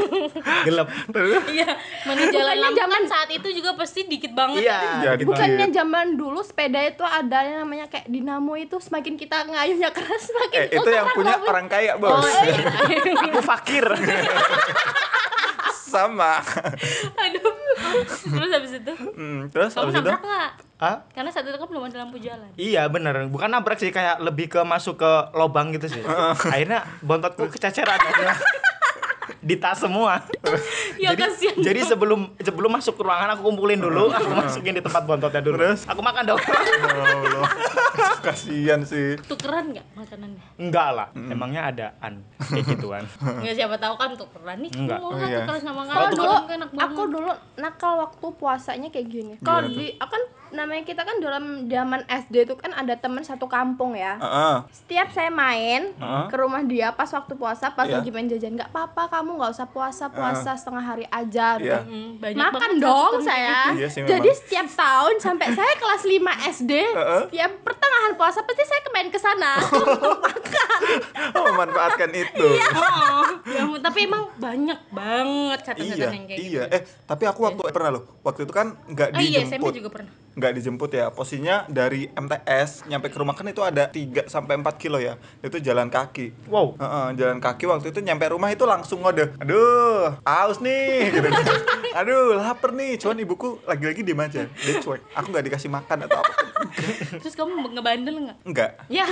Gelap. 0.66 0.86
Iya, 1.48 1.70
mana 2.02 2.20
jalan 2.20 2.32
Bukannya 2.32 2.58
lampu 2.60 2.76
zaman- 2.76 2.94
kan 2.98 3.04
saat 3.08 3.28
itu 3.30 3.48
juga 3.52 3.70
pasti 3.74 4.00
dikit 4.04 4.32
banget. 4.32 4.60
Iya, 4.60 4.78
Ya, 5.00 5.10
gitu. 5.14 5.28
Bukannya 5.28 5.66
zaman 5.68 6.06
dulu 6.14 6.40
sepeda 6.40 6.80
itu 6.82 7.02
ada 7.02 7.38
yang 7.40 7.58
namanya 7.62 7.86
kayak 7.86 8.06
dinamo 8.06 8.54
itu 8.54 8.76
semakin 8.76 9.14
kita 9.14 9.44
ngayuhnya 9.44 9.90
keras 9.90 10.22
semakin 10.24 10.58
Eh, 10.58 10.66
itu 10.72 10.88
yang 10.88 11.06
punya 11.10 11.36
bagus. 11.36 11.48
orang 11.48 11.66
kaya, 11.66 11.92
Oh, 11.94 12.00
Bos. 12.00 12.26
iya. 12.26 12.56
Aku 13.24 13.40
fakir. 13.40 13.86
Sama. 15.88 16.44
Aduh. 17.16 17.52
Terus 18.28 18.50
habis 18.50 18.72
itu, 18.74 18.92
Hmm, 19.14 19.48
terus 19.48 19.72
kamu 19.72 19.88
habis 19.88 19.94
itu? 19.94 20.04
nabrak 20.04 20.20
nggak? 20.22 20.50
Hah? 20.78 20.96
Karena 21.10 21.30
saat 21.30 21.42
itu 21.42 21.56
kan 21.56 21.66
belum 21.66 21.82
ada 21.84 21.96
lampu 21.98 22.18
jalan. 22.18 22.50
Iya 22.54 22.86
bener, 22.86 23.26
bukan 23.26 23.48
nabrak 23.48 23.78
sih 23.78 23.88
kayak 23.88 24.20
lebih 24.20 24.46
ke 24.48 24.60
masuk 24.62 24.94
ke 24.96 25.10
lobang 25.32 25.72
gitu 25.72 25.88
sih. 25.88 26.02
Akhirnya 26.44 26.84
bontotku 27.00 27.48
kececeran 27.48 27.98
di 29.40 29.56
tas 29.56 29.78
semua. 29.78 30.20
Ya 30.98 31.14
jadi, 31.14 31.30
kasihan. 31.30 31.54
jadi 31.56 31.80
sebelum 31.86 32.34
sebelum 32.36 32.70
masuk 32.72 32.98
ke 32.98 33.02
ruangan 33.02 33.30
aku 33.32 33.46
kumpulin 33.46 33.78
dulu, 33.78 34.10
aku 34.10 34.34
masukin 34.34 34.74
di 34.74 34.82
tempat 34.82 35.06
bontotnya 35.06 35.38
dulu. 35.38 35.54
Terus? 35.56 35.86
Aku 35.86 36.02
makan 36.02 36.26
dong. 36.26 36.40
Ya 36.42 36.58
Allah. 37.06 37.46
Kasihan 38.26 38.82
sih. 38.82 39.14
Tukeran 39.20 39.70
nggak 39.70 39.86
makanannya? 39.94 40.42
Enggak 40.58 40.88
lah, 40.90 41.08
emangnya 41.14 41.70
adaan 41.70 42.26
kayak 42.40 42.66
gituan. 42.68 43.04
Nggak 43.42 43.54
siapa 43.54 43.76
tahu 43.76 43.94
kan 43.94 44.10
tukeran 44.12 44.58
nih. 44.58 44.70
Enggak. 44.74 44.98
Mau 44.98 45.08
Oh, 45.08 45.18
iya. 45.20 45.46
tukeran 45.46 45.60
sama 45.62 45.82
Kalau 45.84 46.08
dulu 46.10 46.26
kan 46.26 46.50
enak 46.52 46.70
banget. 46.70 46.82
aku 46.88 47.02
dulu 47.06 47.30
nakal 47.56 47.92
waktu 48.00 48.26
puasanya 48.34 48.88
kayak 48.90 49.06
gini. 49.06 49.32
Kalau 49.38 49.62
Gimana 49.62 49.78
di 49.78 49.86
aku 49.94 50.10
kan 50.10 50.22
namanya 50.50 50.82
kita 50.82 51.02
kan 51.04 51.16
dalam 51.18 51.44
zaman 51.66 52.00
SD 52.08 52.34
itu 52.42 52.54
kan 52.56 52.72
ada 52.72 52.96
teman 52.96 53.20
satu 53.20 53.46
kampung 53.46 53.92
ya. 53.94 54.16
Heeh. 54.16 54.56
Setiap 54.72 55.08
saya 55.10 55.28
main 55.28 55.92
Heeh. 55.92 56.24
ke 56.26 56.34
rumah 56.34 56.64
dia 56.64 56.90
pas 56.90 57.06
waktu 57.06 57.34
puasa, 57.34 57.70
pas 57.70 57.84
Iya. 57.84 58.00
lagi 58.00 58.10
main 58.10 58.26
jajan, 58.26 58.56
nggak 58.56 58.68
apa-apa 58.68 59.06
kamu 59.12 59.37
nggak 59.38 59.52
usah 59.54 59.66
puasa 59.70 60.04
puasa 60.10 60.50
setengah 60.52 60.82
hari 60.82 61.06
aja. 61.08 61.56
Iya. 61.56 61.86
Hmm, 61.86 62.18
banyak 62.18 62.36
Makan 62.36 62.52
banget 62.58 62.82
dong 62.82 63.14
saya. 63.22 63.72
Iya 63.72 63.86
sih. 63.86 64.02
Jadi 64.02 64.30
setiap 64.34 64.66
tahun 64.68 65.14
sampai 65.18 65.54
saya 65.54 65.72
kelas 65.78 66.02
5 66.02 66.18
SD, 66.58 66.72
Heeh. 66.74 67.22
setiap 67.30 67.52
pertengahan 67.62 68.12
puasa 68.18 68.42
pasti 68.42 68.64
saya 68.66 68.80
main 68.90 69.08
ke 69.08 69.18
sana. 69.18 69.52
Oh, 71.28 71.44
memanfaatkan 71.52 72.08
itu. 72.14 72.40
Oh, 72.40 72.54
ya 72.54 73.62
tapi 73.78 74.08
emang 74.08 74.30
banyak 74.38 74.78
banget 74.88 75.58
catatan-catatan 75.60 75.98
Iya, 75.98 76.08
yang 76.08 76.26
kayak 76.26 76.38
iya. 76.40 76.62
gitu. 76.64 76.74
Eh, 76.76 76.82
tapi 77.04 77.24
aku 77.28 77.40
waktu 77.44 77.60
pernah 77.68 77.90
loh. 77.94 78.02
Waktu 78.24 78.40
itu 78.48 78.52
kan 78.54 78.66
nggak 78.86 79.08
Oh 79.12 79.20
iya, 79.20 79.44
dijemput. 79.44 79.72
juga 79.74 79.90
pernah. 79.92 80.12
Nggak 80.38 80.54
dijemput 80.54 80.90
ya. 80.90 81.10
Posisinya 81.10 81.66
dari 81.66 82.06
MTS 82.08 82.86
nyampe 82.86 83.10
ke 83.10 83.18
rumah 83.18 83.34
kan 83.34 83.44
itu 83.44 83.60
ada 83.60 83.86
3 83.86 84.24
sampai 84.26 84.54
4 84.56 84.70
kilo 84.76 84.96
ya. 84.96 85.18
Itu 85.40 85.58
jalan 85.58 85.88
kaki. 85.88 86.46
Wow. 86.46 86.78
Heeh, 86.78 87.06
jalan 87.16 87.38
kaki 87.38 87.66
waktu 87.66 87.90
itu 87.90 87.98
nyampe 87.98 88.24
rumah 88.28 88.48
itu 88.48 88.62
langsung 88.62 89.02
ngode. 89.02 89.34
Aduh, 89.36 90.14
haus 90.22 90.58
nih 90.58 91.08
gitu. 91.14 91.26
Aduh, 91.90 92.36
lapar 92.36 92.70
nih. 92.70 92.94
Cuman 92.96 93.18
ibuku 93.18 93.58
lagi-lagi 93.64 94.00
diem 94.00 94.18
aja. 94.18 94.46
Dia 94.46 94.74
cuek. 94.78 95.02
Aku 95.12 95.26
nggak 95.28 95.44
dikasih 95.44 95.66
makan 95.66 96.06
atau 96.06 96.18
apa. 96.18 96.32
Terus 97.22 97.34
kamu 97.34 97.72
ngebandel 97.72 98.14
nggak? 98.20 98.38
Enggak. 98.44 98.70
Ya, 98.86 99.06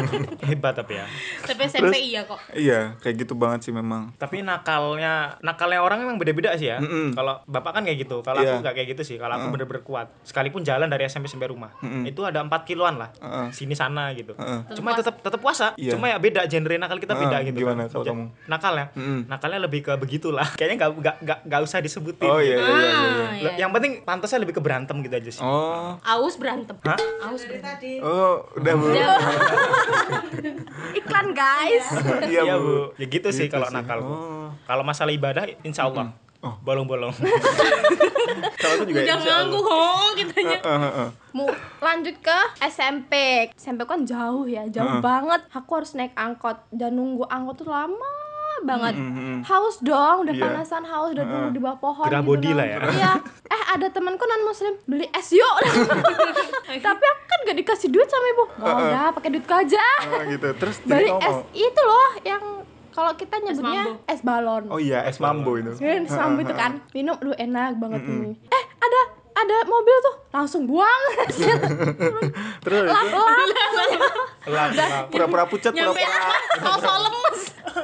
Hebat 0.48 0.74
tapi 0.74 0.96
ya. 0.96 1.06
tapi 1.42 1.60
SMP 1.66 1.94
iya 2.00 2.24
kok. 2.24 2.38
Iya, 2.52 2.96
kayak 2.98 3.16
gitu 3.20 3.34
banget 3.34 3.68
sih 3.68 3.72
memang. 3.72 4.10
Tapi 4.16 4.40
nakalnya 4.40 5.36
nakalnya 5.40 5.80
orang 5.80 6.02
emang 6.02 6.16
beda-beda 6.16 6.54
sih 6.54 6.66
ya. 6.66 6.78
Mm-mm. 6.78 7.12
Kalau 7.12 7.44
bapak 7.44 7.76
kan 7.76 7.82
kayak 7.84 8.00
gitu. 8.00 8.22
Kalau 8.22 8.40
Iya. 8.40 8.56
aku 8.56 8.64
nggak 8.64 8.74
kayak 8.74 8.88
gitu 8.90 9.02
sih. 9.04 9.16
Kalau 9.18 9.34
aku 9.34 9.46
bener-bener 9.50 9.82
kuat. 9.82 10.08
Sekalipun 10.24 10.62
jalan 10.62 10.71
dari 10.80 11.04
SMP 11.04 11.26
sampai 11.26 11.48
rumah, 11.48 11.72
Mm-mm. 11.80 12.04
itu 12.04 12.20
ada 12.22 12.40
4 12.40 12.48
kiloan 12.64 12.96
lah. 12.96 13.08
Heeh. 13.18 13.46
Sini 13.52 13.72
sana 13.72 14.08
gitu. 14.16 14.32
Heeh. 14.32 14.72
Cuma 14.72 14.94
tetap 14.94 15.18
tetap 15.18 15.36
puasa. 15.36 15.72
Iya. 15.76 15.92
Cuma 15.92 16.08
ya 16.08 16.16
beda 16.16 16.46
genre 16.46 16.72
nakal 16.76 16.96
kita 16.96 17.12
beda 17.12 17.36
Heeh, 17.40 17.52
gitu. 17.52 17.64
gimana 17.64 17.84
kan. 17.84 18.00
kamu? 18.00 18.24
Nakal 18.48 18.72
ya. 18.78 18.86
Mm-mm. 18.96 19.18
Nakalnya 19.28 19.58
lebih 19.60 19.80
ke 19.82 19.92
begitulah. 19.96 20.46
Kayaknya 20.58 20.76
nggak 20.78 20.90
nggak 20.96 21.16
nggak 21.20 21.38
nggak 21.50 21.60
usah 21.60 21.78
disebutin. 21.80 22.28
Oh 22.28 22.40
iya, 22.40 22.56
gitu. 22.56 22.64
iya, 22.64 22.72
iya. 22.72 22.88
iya. 22.88 23.02
Ah, 23.02 23.32
iya. 23.36 23.50
Yang 23.66 23.70
penting 23.76 23.92
pantasnya 24.02 24.38
lebih 24.40 24.54
ke 24.56 24.62
berantem 24.62 24.96
gitu 25.02 25.12
aja 25.12 25.30
sih. 25.30 25.42
Oh. 25.42 25.98
Aus 26.00 26.34
berantem. 26.38 26.76
Hah? 26.86 26.98
Aus 27.26 27.42
berantem. 27.44 27.98
Oh, 28.00 28.46
udah 28.56 28.72
bu. 28.78 28.86
Iklan 30.98 31.26
guys. 31.32 31.84
Iya, 32.28 32.42
Iya, 32.46 32.54
Bu. 32.56 32.96
Ya 32.96 33.06
gitu 33.06 33.28
sih 33.30 33.46
Gitu 33.48 33.54
kalau 33.54 33.68
nakal. 33.68 33.98
Bu. 34.00 34.12
Oh. 34.12 34.48
Kalau 34.64 34.82
masalah 34.86 35.12
ibadah 35.12 35.44
insya 35.62 35.88
Allah. 35.88 36.14
Oh. 36.42 36.54
Bolong-bolong. 36.60 37.14
Kalau 38.60 38.74
aku 38.76 38.84
juga 38.84 39.00
Jangan 39.00 39.14
insya 39.16 39.30
Allah. 39.30 39.46
nganggu 39.46 39.60
hong 39.62 40.10
kitanya. 40.16 40.58
Heeh, 40.58 40.80
heeh. 40.82 41.08
Mau 41.32 41.46
lanjut 41.78 42.16
ke 42.18 42.38
SMP. 42.64 43.12
SMP 43.54 43.80
kan 43.82 44.02
jauh 44.02 44.44
ya, 44.44 44.66
jauh 44.66 44.98
banget. 44.98 45.38
Aku 45.48 45.70
harus 45.72 45.94
naik 45.94 46.14
angkot 46.14 46.58
dan 46.68 46.92
nunggu 46.92 47.26
angkot 47.26 47.56
tuh 47.56 47.68
lama 47.68 48.14
banget. 48.62 48.94
Mm, 48.94 49.02
mm, 49.04 49.18
mm. 49.18 49.38
Haus 49.42 49.82
dong, 49.82 50.22
udah 50.22 50.30
Iya. 50.30 50.42
panasan 50.44 50.84
haus, 50.84 51.10
udah 51.10 51.24
dulu 51.24 51.46
di 51.50 51.58
bawah 51.58 51.78
pohon 51.80 52.06
Gerah 52.06 52.22
gitu 52.22 52.30
body 52.30 52.50
lah 52.52 52.66
ya. 52.68 52.78
Iya. 52.86 53.12
Eh 53.52 53.62
ada 53.68 53.86
temanku 53.90 54.22
non 54.22 54.46
muslim 54.46 54.74
beli 54.84 55.04
es 55.10 55.28
yuk. 55.28 55.56
Tapi 56.86 57.04
aku 57.04 57.22
kan 57.26 57.38
gak 57.42 57.58
dikasih 57.58 57.90
duit 57.90 58.06
sama 58.06 58.26
ibu. 58.28 58.44
Oh, 58.46 58.48
Heeh. 58.64 58.86
udah 58.88 59.06
pakai 59.12 59.28
duitku 59.28 59.52
aja. 59.52 59.84
Oh, 60.08 60.22
gitu. 60.24 60.48
Terus 60.56 60.76
Beli 60.80 61.10
es 61.10 61.36
itu 61.52 61.80
loh 61.82 62.10
yang 62.22 62.31
kalau 62.92 63.12
kita 63.16 63.34
nyebutnya 63.40 63.82
mambo. 63.88 64.04
es 64.06 64.20
balon. 64.22 64.64
Oh 64.70 64.78
iya, 64.78 65.02
es 65.08 65.18
mambo 65.18 65.58
itu. 65.58 65.72
Kan 65.80 66.04
sambil 66.06 66.44
itu 66.46 66.54
kan 66.54 66.72
minum 66.92 67.16
lu 67.24 67.32
enak 67.34 67.80
banget 67.80 68.04
ini. 68.06 68.36
Eh 68.52 68.64
ada 68.78 69.00
ada 69.32 69.56
mobil 69.66 69.96
tuh 70.04 70.16
langsung 70.32 70.64
buang. 70.64 71.02
Terus 72.64 72.88
lap 74.48 74.70
lap. 74.74 75.04
Pura-pura 75.12 75.44
pucat, 75.46 75.70
pura-pura 75.70 76.18
sosok 76.64 76.96
lemes. 77.04 77.40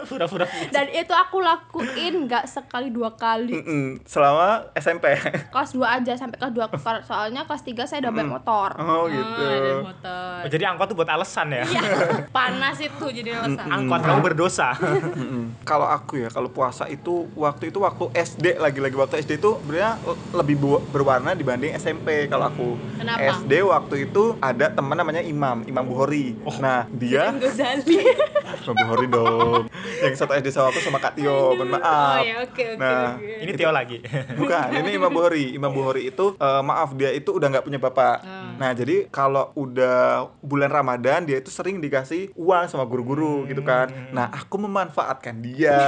Pura-pura. 0.09 0.45
Dan 0.73 0.87
itu 0.91 1.13
aku 1.13 1.39
lakuin 1.45 2.25
nggak 2.27 2.49
sekali 2.49 2.89
dua 2.89 3.13
kali. 3.15 3.53
Mm-mm. 3.53 3.85
selama 4.09 4.73
SMP. 4.75 5.17
Kelas 5.53 5.71
2 5.77 5.85
aja 5.85 6.13
sampai 6.17 6.37
kelas 6.41 6.53
2 6.57 7.05
soalnya 7.05 7.45
kelas 7.45 7.63
3 7.63 7.85
saya 7.85 7.99
udah 8.09 8.13
bawa 8.17 8.27
motor. 8.41 8.71
Oh 8.81 9.05
gitu. 9.07 9.43
Ah, 9.45 9.53
ada 9.53 9.73
motor. 9.85 10.39
Oh, 10.45 10.49
jadi 10.51 10.65
angkot 10.73 10.87
tuh 10.91 10.97
buat 10.97 11.11
alasan 11.13 11.53
ya. 11.53 11.65
Iya. 11.69 11.83
Panas 12.37 12.81
itu 12.81 13.07
jadi 13.13 13.39
alasan. 13.39 13.67
Angkot 13.69 14.01
kamu 14.03 14.21
berdosa. 14.25 14.73
Mm-mm. 14.81 15.45
Kalau 15.69 15.85
aku 15.85 16.25
ya, 16.25 16.29
kalau 16.33 16.49
puasa 16.49 16.89
itu 16.89 17.29
waktu 17.37 17.69
itu 17.69 17.79
waktu 17.79 18.05
SD 18.17 18.59
lagi-lagi 18.59 18.97
waktu 18.97 19.21
SD 19.21 19.39
itu 19.39 19.61
sebenarnya 19.61 20.01
lebih 20.33 20.57
berwarna 20.91 21.37
dibanding 21.37 21.77
SMP 21.77 22.27
kalau 22.39 22.47
aku. 22.55 22.69
Kenapa? 23.03 23.21
SD 23.43 23.53
waktu 23.67 23.95
itu 24.07 24.23
ada 24.39 24.67
teman 24.71 24.95
namanya 24.95 25.23
Imam, 25.27 25.67
Imam 25.67 25.83
Buhori. 25.83 26.39
Nah, 26.63 26.87
dia. 26.95 27.35
Imam 27.35 28.77
Buhori 28.87 29.07
dong. 29.11 29.67
Yang 29.99 30.15
satu 30.23 30.33
SD 30.39 30.55
sama 30.55 30.71
aku 30.71 30.79
sama 30.79 31.03
Kak 31.03 31.19
Tio, 31.19 31.59
mohon 31.59 31.75
maaf. 31.75 32.23
Oh 32.23 32.23
ya 32.23 32.37
oke 32.47 32.63
oke 32.63 32.79
Nah, 32.79 33.19
oke. 33.19 33.43
Ini 33.43 33.51
Tio 33.59 33.71
lagi. 33.75 33.99
Bukan, 34.39 34.67
ini 34.79 34.91
Imam 34.95 35.11
Bukhari. 35.11 35.45
Imam 35.59 35.73
Bukhari 35.75 36.15
itu 36.15 36.39
eh, 36.39 36.63
maaf 36.63 36.95
dia 36.95 37.11
itu 37.11 37.35
udah 37.35 37.49
nggak 37.51 37.65
punya 37.67 37.83
bapak. 37.83 38.17
Nah, 38.59 38.71
jadi 38.73 39.07
kalau 39.09 39.55
udah 39.55 39.99
bulan 40.41 40.67
Ramadan 40.69 41.23
dia 41.23 41.39
itu 41.39 41.49
sering 41.49 41.79
dikasih 41.79 42.35
uang 42.35 42.67
sama 42.67 42.85
guru-guru 42.85 43.47
gitu 43.47 43.63
kan. 43.63 43.87
Nah, 44.11 44.29
aku 44.29 44.59
memanfaatkan 44.59 45.39
dia. 45.39 45.79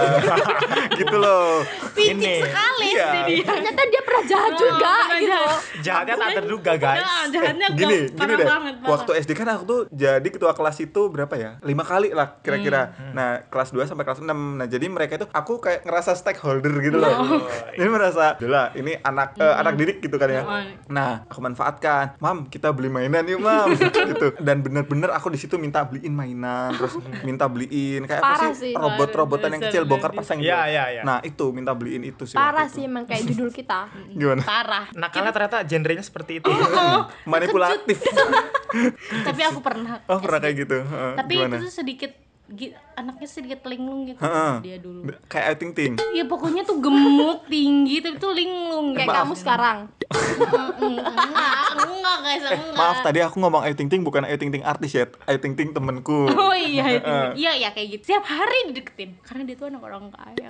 gitu 0.94 1.16
loh. 1.16 1.66
Picik 1.92 2.14
Ini. 2.16 2.34
sekali 2.40 2.86
Iya. 2.88 3.06
sih 3.06 3.20
dia. 3.28 3.44
Ternyata 3.44 3.82
dia 3.84 4.02
pernah 4.02 4.24
jahat 4.24 4.52
juga 4.54 4.94
gitu. 5.12 5.26
jahat. 5.26 5.58
Jahatnya 5.80 6.14
tak 6.16 6.30
terduga 6.36 6.72
guys. 6.76 7.00
Nah, 7.00 7.22
jahatnya 7.28 7.66
Eh, 7.66 7.76
gini, 7.76 7.98
gini 8.06 8.16
parah 8.16 8.36
deh. 8.36 8.46
banget. 8.48 8.74
parah. 8.76 8.90
Waktu 8.92 9.10
SD 9.18 9.30
kan 9.34 9.48
aku 9.50 9.64
tuh 9.64 9.80
jadi 9.90 10.28
ketua 10.28 10.52
kelas 10.52 10.76
itu 10.78 11.02
berapa 11.08 11.34
ya? 11.34 11.50
Lima 11.60 11.82
kali 11.82 12.10
lah 12.10 12.38
kira-kira. 12.40 12.92
Hmm. 12.92 13.12
Nah, 13.12 13.28
kelas 13.44 13.70
2 13.70 13.82
sampai 13.84 14.04
kelas 14.04 14.20
6. 14.20 14.30
Nah, 14.54 14.66
jadi 14.66 14.86
mereka 14.86 15.16
itu 15.16 15.26
aku 15.28 15.58
kayak 15.58 15.82
ngerasa 15.82 16.14
stakeholder 16.14 16.70
gitu 16.80 16.96
loh. 16.96 17.10
Oh. 17.10 17.42
Jadi 17.72 17.88
merasa, 17.88 18.36
"Lah, 18.38 18.70
ini 18.72 18.94
anak 18.96 19.34
eh, 19.36 19.54
anak 19.56 19.74
didik 19.74 19.98
gitu 20.00 20.14
kan 20.14 20.28
ya." 20.28 20.42
Nah, 20.86 21.24
aku 21.24 21.40
manfaatkan. 21.40 22.14
"Mam, 22.18 22.46
kita 22.46 22.59
beli 22.68 22.92
mainan 22.92 23.24
yuk, 23.24 23.40
Mam." 23.40 23.72
gitu. 24.12 24.36
Dan 24.36 24.60
bener-bener 24.60 25.08
aku 25.16 25.32
di 25.32 25.40
situ 25.40 25.56
minta 25.56 25.80
beliin 25.88 26.12
mainan, 26.12 26.76
terus 26.76 27.00
minta 27.26 27.48
beliin 27.48 28.04
kayak 28.04 28.20
Parah 28.20 28.52
apa 28.52 28.60
sih. 28.60 28.70
sih? 28.70 28.72
Robot-robotan 28.76 29.56
yang 29.56 29.62
kecil 29.64 29.88
bongkar 29.88 30.12
pasang 30.12 30.44
gitu. 30.44 30.52
Iya, 30.52 30.68
iya, 30.68 30.84
iya. 31.00 31.02
Nah, 31.02 31.24
itu 31.24 31.48
minta 31.56 31.72
beliin 31.72 32.04
itu 32.04 32.28
sih. 32.28 32.36
Parah 32.36 32.68
sih 32.68 32.84
emang 32.84 33.08
kayak 33.08 33.24
judul 33.32 33.48
kita. 33.48 33.88
Gimana? 34.20 34.44
Parah. 34.44 34.84
Nakalnya 34.92 35.32
ternyata 35.32 35.64
genrenya 35.64 36.04
seperti 36.04 36.44
itu. 36.44 36.52
Manipulatif. 37.24 37.96
Tapi 39.24 39.40
aku 39.48 39.64
pernah. 39.64 40.04
oh, 40.04 40.20
pernah 40.20 40.38
kayak 40.44 40.54
gitu. 40.60 40.76
Heeh, 40.84 41.12
Tapi 41.16 41.32
gimana? 41.40 41.56
itu 41.56 41.64
tuh 41.66 41.72
sedikit 41.72 42.12
anaknya 42.92 43.26
sedikit 43.26 43.62
linglung 43.64 44.04
gitu 44.04 44.18
Heeh. 44.18 44.54
dia 44.60 44.76
dulu. 44.76 45.06
Kayak 45.24 45.44
Ayu 45.46 45.56
Ting 45.56 45.72
Ting. 45.72 45.92
Ya 46.10 46.24
pokoknya 46.24 46.62
tuh 46.62 46.76
gemuk 46.78 47.46
tinggi 47.46 47.98
tapi 47.98 48.16
tuh 48.16 48.30
linglung 48.30 48.92
Kayak 48.92 49.08
Maaf. 49.08 49.18
kamu 49.22 49.34
sekarang. 49.34 49.78
enggak 50.76 51.06
enggak 51.78 52.16
guys 52.20 52.42
Eh, 52.42 52.50
enggak. 52.50 52.74
maaf 52.74 52.98
tadi 53.00 53.18
aku 53.20 53.36
ngomong 53.38 53.62
Ayu 53.62 53.72
Ting 53.72 53.86
Ting 53.86 54.02
bukan 54.02 54.24
Ayu 54.24 54.36
Ting 54.36 54.50
Ting 54.50 54.60
artis 54.62 54.90
ya, 54.92 55.06
Ayu 55.24 55.38
Ting 55.38 55.54
Ting 55.54 55.70
temenku. 55.70 56.26
Oh 56.28 56.50
iya. 56.52 56.98
Iya 57.32 57.52
ya 57.56 57.68
kayak 57.70 57.88
gitu. 57.92 58.02
Tiap 58.10 58.24
hari 58.24 58.68
dideketin 58.68 59.16
karena 59.22 59.42
dia 59.44 59.54
tuh 59.54 59.66
anak 59.66 59.80
orang 59.80 60.10
kaya. 60.10 60.46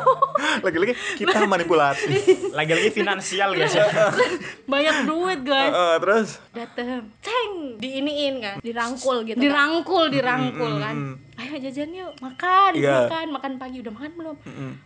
Lagi-lagi 0.64 0.94
kita 1.18 1.44
manipulatif. 1.44 2.08
Lagi-lagi 2.52 2.90
finansial 2.90 3.52
guys 3.52 3.74
ya. 3.74 3.90
Banyak 4.72 4.96
duit 5.04 5.40
guys. 5.42 5.72
Heeh, 5.72 5.94
terus 5.98 6.28
Dateng, 6.52 7.10
ceng, 7.18 7.52
diiniin 7.76 8.34
kan. 8.38 8.56
Dirangkul 8.60 9.24
gitu. 9.24 9.36
kan. 9.36 9.42
Dirangkul, 9.42 10.04
dirangkul 10.08 10.72
kan. 10.78 10.96
Ayo 11.42 11.58
jajan 11.58 11.90
yuk, 11.90 12.12
makan, 12.22 12.70
Iya. 12.78 13.10
makan, 13.10 13.26
makan 13.34 13.52
pagi 13.58 13.82
udah 13.82 13.90
makan 13.90 14.12
belum? 14.14 14.36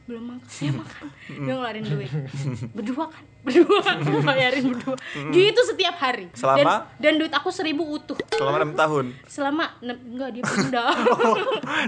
Belum 0.08 0.24
makan. 0.32 0.48
Ya 0.64 0.72
makan. 0.72 1.06
Dia 1.28 1.52
ngeluarin 1.52 1.84
duit. 1.84 2.10
Berdua 2.76 3.12
kan? 3.12 3.24
Berdua. 3.46 3.80
Bayarin 4.24 4.64
berdua. 4.68 4.96
Gitu 5.30 5.60
setiap 5.64 5.96
hari. 5.96 6.26
Selama? 6.32 6.90
Dan, 6.98 7.14
dan 7.14 7.22
duit 7.22 7.30
aku 7.30 7.48
seribu 7.48 7.86
utuh. 7.86 8.18
selama 8.28 8.56
enam 8.58 8.72
tahun. 8.74 9.04
Selama 9.24 9.64
nem- 9.78 10.02
enggak 10.04 10.30
dia 10.32 10.42
pindah. 10.44 10.90
Oh, 11.16 11.38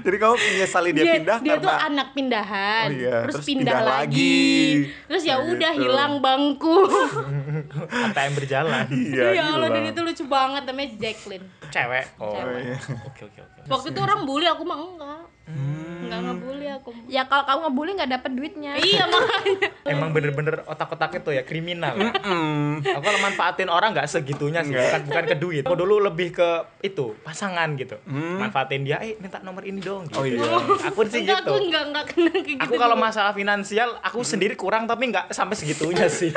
jadi 0.01 0.17
kamu 0.17 0.35
menyesali 0.35 0.91
dia, 0.93 1.05
pindah 1.11 1.39
dia 1.39 1.53
karena 1.53 1.65
tuh 1.65 1.75
anak 1.75 2.09
pindahan 2.11 2.87
Oh 2.87 2.95
iya, 2.95 3.17
terus, 3.23 3.35
terus 3.35 3.47
pindah, 3.47 3.65
pindah 3.69 3.81
lagi. 3.83 3.99
lagi. 3.99 4.47
terus 5.05 5.23
ya 5.23 5.35
Nah, 5.35 5.47
udah 5.49 5.73
gitu. 5.73 5.83
hilang 5.83 6.13
bangku 6.19 6.77
ATM 8.09 8.33
berjalan. 8.35 8.85
Iya, 8.89 9.25
ya 9.33 9.45
Allah 9.51 9.69
dan 9.69 9.85
itu 9.85 10.01
lucu 10.01 10.25
banget 10.25 10.63
namanya 10.65 10.89
Jacqueline 10.97 11.47
Cewek. 11.69 12.07
Oh. 12.17 12.33
Cewek. 12.33 12.63
Oke 13.05 13.23
oke 13.27 13.41
oke. 13.41 13.59
waktu 13.69 13.87
itu 13.91 14.01
orang 14.01 14.21
bully 14.23 14.47
aku 14.47 14.63
mah 14.63 14.79
enggak 14.79 15.23
nggak 16.09 16.21
ngebully 16.23 16.67
aku 16.71 16.91
Ya 17.07 17.23
kalau 17.25 17.45
kamu 17.45 17.59
ngebully 17.65 17.91
nggak 17.95 18.11
dapet 18.11 18.31
duitnya. 18.33 18.73
iya 18.77 19.05
makanya 19.11 19.69
Emang 19.85 20.11
bener-bener 20.11 20.65
otak-otak 20.65 21.17
itu 21.17 21.31
ya 21.31 21.43
kriminal. 21.43 21.95
Mm. 21.97 22.81
Aku 22.83 23.03
kalau 23.03 23.21
manfaatin 23.21 23.69
orang 23.69 23.93
nggak 23.93 24.07
segitunya 24.07 24.61
sih, 24.61 24.73
bukan 24.73 25.01
bukan 25.07 25.25
ke 25.25 25.37
duit. 25.37 25.63
Aku 25.63 25.75
dulu 25.75 26.01
lebih 26.01 26.33
ke 26.33 26.49
itu 26.83 27.17
pasangan 27.21 27.73
gitu. 27.75 27.97
Manfaatin 28.07 28.83
dia, 28.83 28.99
eh 28.99 29.17
minta 29.17 29.41
nomor 29.41 29.63
ini 29.63 29.79
dong. 29.79 30.05
Gitu. 30.05 30.17
Oh, 30.17 30.25
iya. 30.25 30.41
Aku 30.89 31.05
sih 31.05 31.23
Enggak, 31.23 31.41
gitu. 31.41 31.51
aku 31.51 31.65
nggak 31.67 31.85
nggak 31.89 32.05
kena 32.07 32.31
kayak 32.31 32.45
gitu 32.47 32.61
Aku 32.63 32.75
kalau 32.77 32.97
masalah 32.97 33.33
finansial, 33.33 33.97
aku 34.01 34.21
sendiri 34.21 34.55
kurang 34.55 34.85
tapi 34.85 35.09
nggak 35.09 35.31
sampai 35.31 35.55
segitunya 35.55 36.07
sih. 36.19 36.31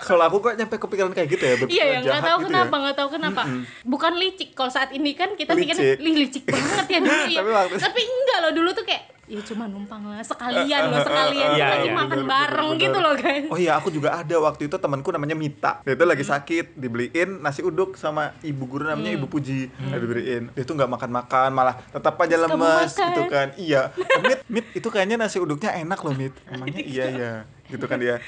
Kalau 0.00 0.24
aku 0.24 0.40
kok 0.40 0.54
nyampe 0.54 0.76
kepikiran 0.78 1.12
kayak 1.12 1.28
gitu 1.28 1.42
ya, 1.42 1.48
Iya 1.48 1.58
berpikiran 1.58 1.84
ya, 1.84 1.98
nggak 2.00 2.22
tahu 2.22 2.38
gitu 2.38 2.46
kenapa, 2.48 2.70
ya. 2.70 2.80
nggak 2.80 2.96
tahu 2.96 3.08
kenapa. 3.10 3.42
Bukan 3.84 4.12
licik. 4.16 4.48
Kalau 4.52 4.70
saat 4.70 4.90
ini 4.90 5.12
kan 5.12 5.34
kita 5.34 5.52
pikir 5.52 5.74
Licik. 5.74 5.98
"Lih, 6.00 6.14
licik 6.16 6.44
banget 6.44 6.86
ya 6.88 6.98
dulu 6.98 7.24
ya. 7.28 7.40
Tapi 7.44 7.76
Tapi 7.78 8.00
enggak 8.00 8.38
loh 8.40 8.52
dulu 8.54 8.70
tuh 8.72 8.84
kayak 8.84 8.97
ya 9.28 9.40
cuma 9.44 9.64
numpang 9.64 10.00
lah 10.02 10.18
sekalian 10.20 10.88
loh 10.88 11.00
sekalian 11.00 11.48
Iya, 11.52 11.66
lagi 11.68 11.84
iya. 11.84 11.94
makan 11.94 12.16
Bener, 12.16 12.26
bareng 12.26 12.70
bener, 12.70 12.80
gitu 12.80 12.90
bener. 12.90 13.04
loh 13.04 13.14
guys. 13.14 13.46
Oh 13.48 13.58
iya, 13.58 13.72
aku 13.76 13.88
juga 13.88 14.08
ada 14.14 14.36
waktu 14.38 14.62
itu 14.64 14.76
temanku 14.76 15.08
namanya 15.08 15.32
Mita. 15.32 15.72
Dia 15.82 15.92
itu 15.92 16.02
lagi 16.02 16.24
sakit, 16.24 16.66
dibeliin 16.74 17.38
nasi 17.38 17.60
uduk 17.60 17.94
sama 17.94 18.32
ibu 18.40 18.64
guru 18.64 18.84
namanya 18.84 19.12
Ibu 19.12 19.26
Puji. 19.26 19.68
Nah, 19.84 19.96
dibeliin. 19.96 20.48
Dia 20.50 20.64
tuh 20.64 20.74
nggak 20.74 20.90
makan-makan, 20.90 21.48
malah 21.52 21.76
tetap 21.84 22.16
aja 22.16 22.34
Terus 22.34 22.44
lemes 22.48 22.90
makan. 22.90 23.06
gitu 23.06 23.22
kan. 23.26 23.46
Iya. 23.54 23.82
Mit, 24.24 24.38
Mit, 24.48 24.66
itu 24.72 24.88
kayaknya 24.88 25.16
nasi 25.16 25.36
uduknya 25.36 25.76
enak 25.76 26.00
loh, 26.00 26.12
Mit. 26.12 26.32
Emangnya 26.48 26.80
iya 26.80 27.04
ya. 27.06 27.32
Gitu 27.68 27.84
kan 27.84 28.00
dia. 28.00 28.18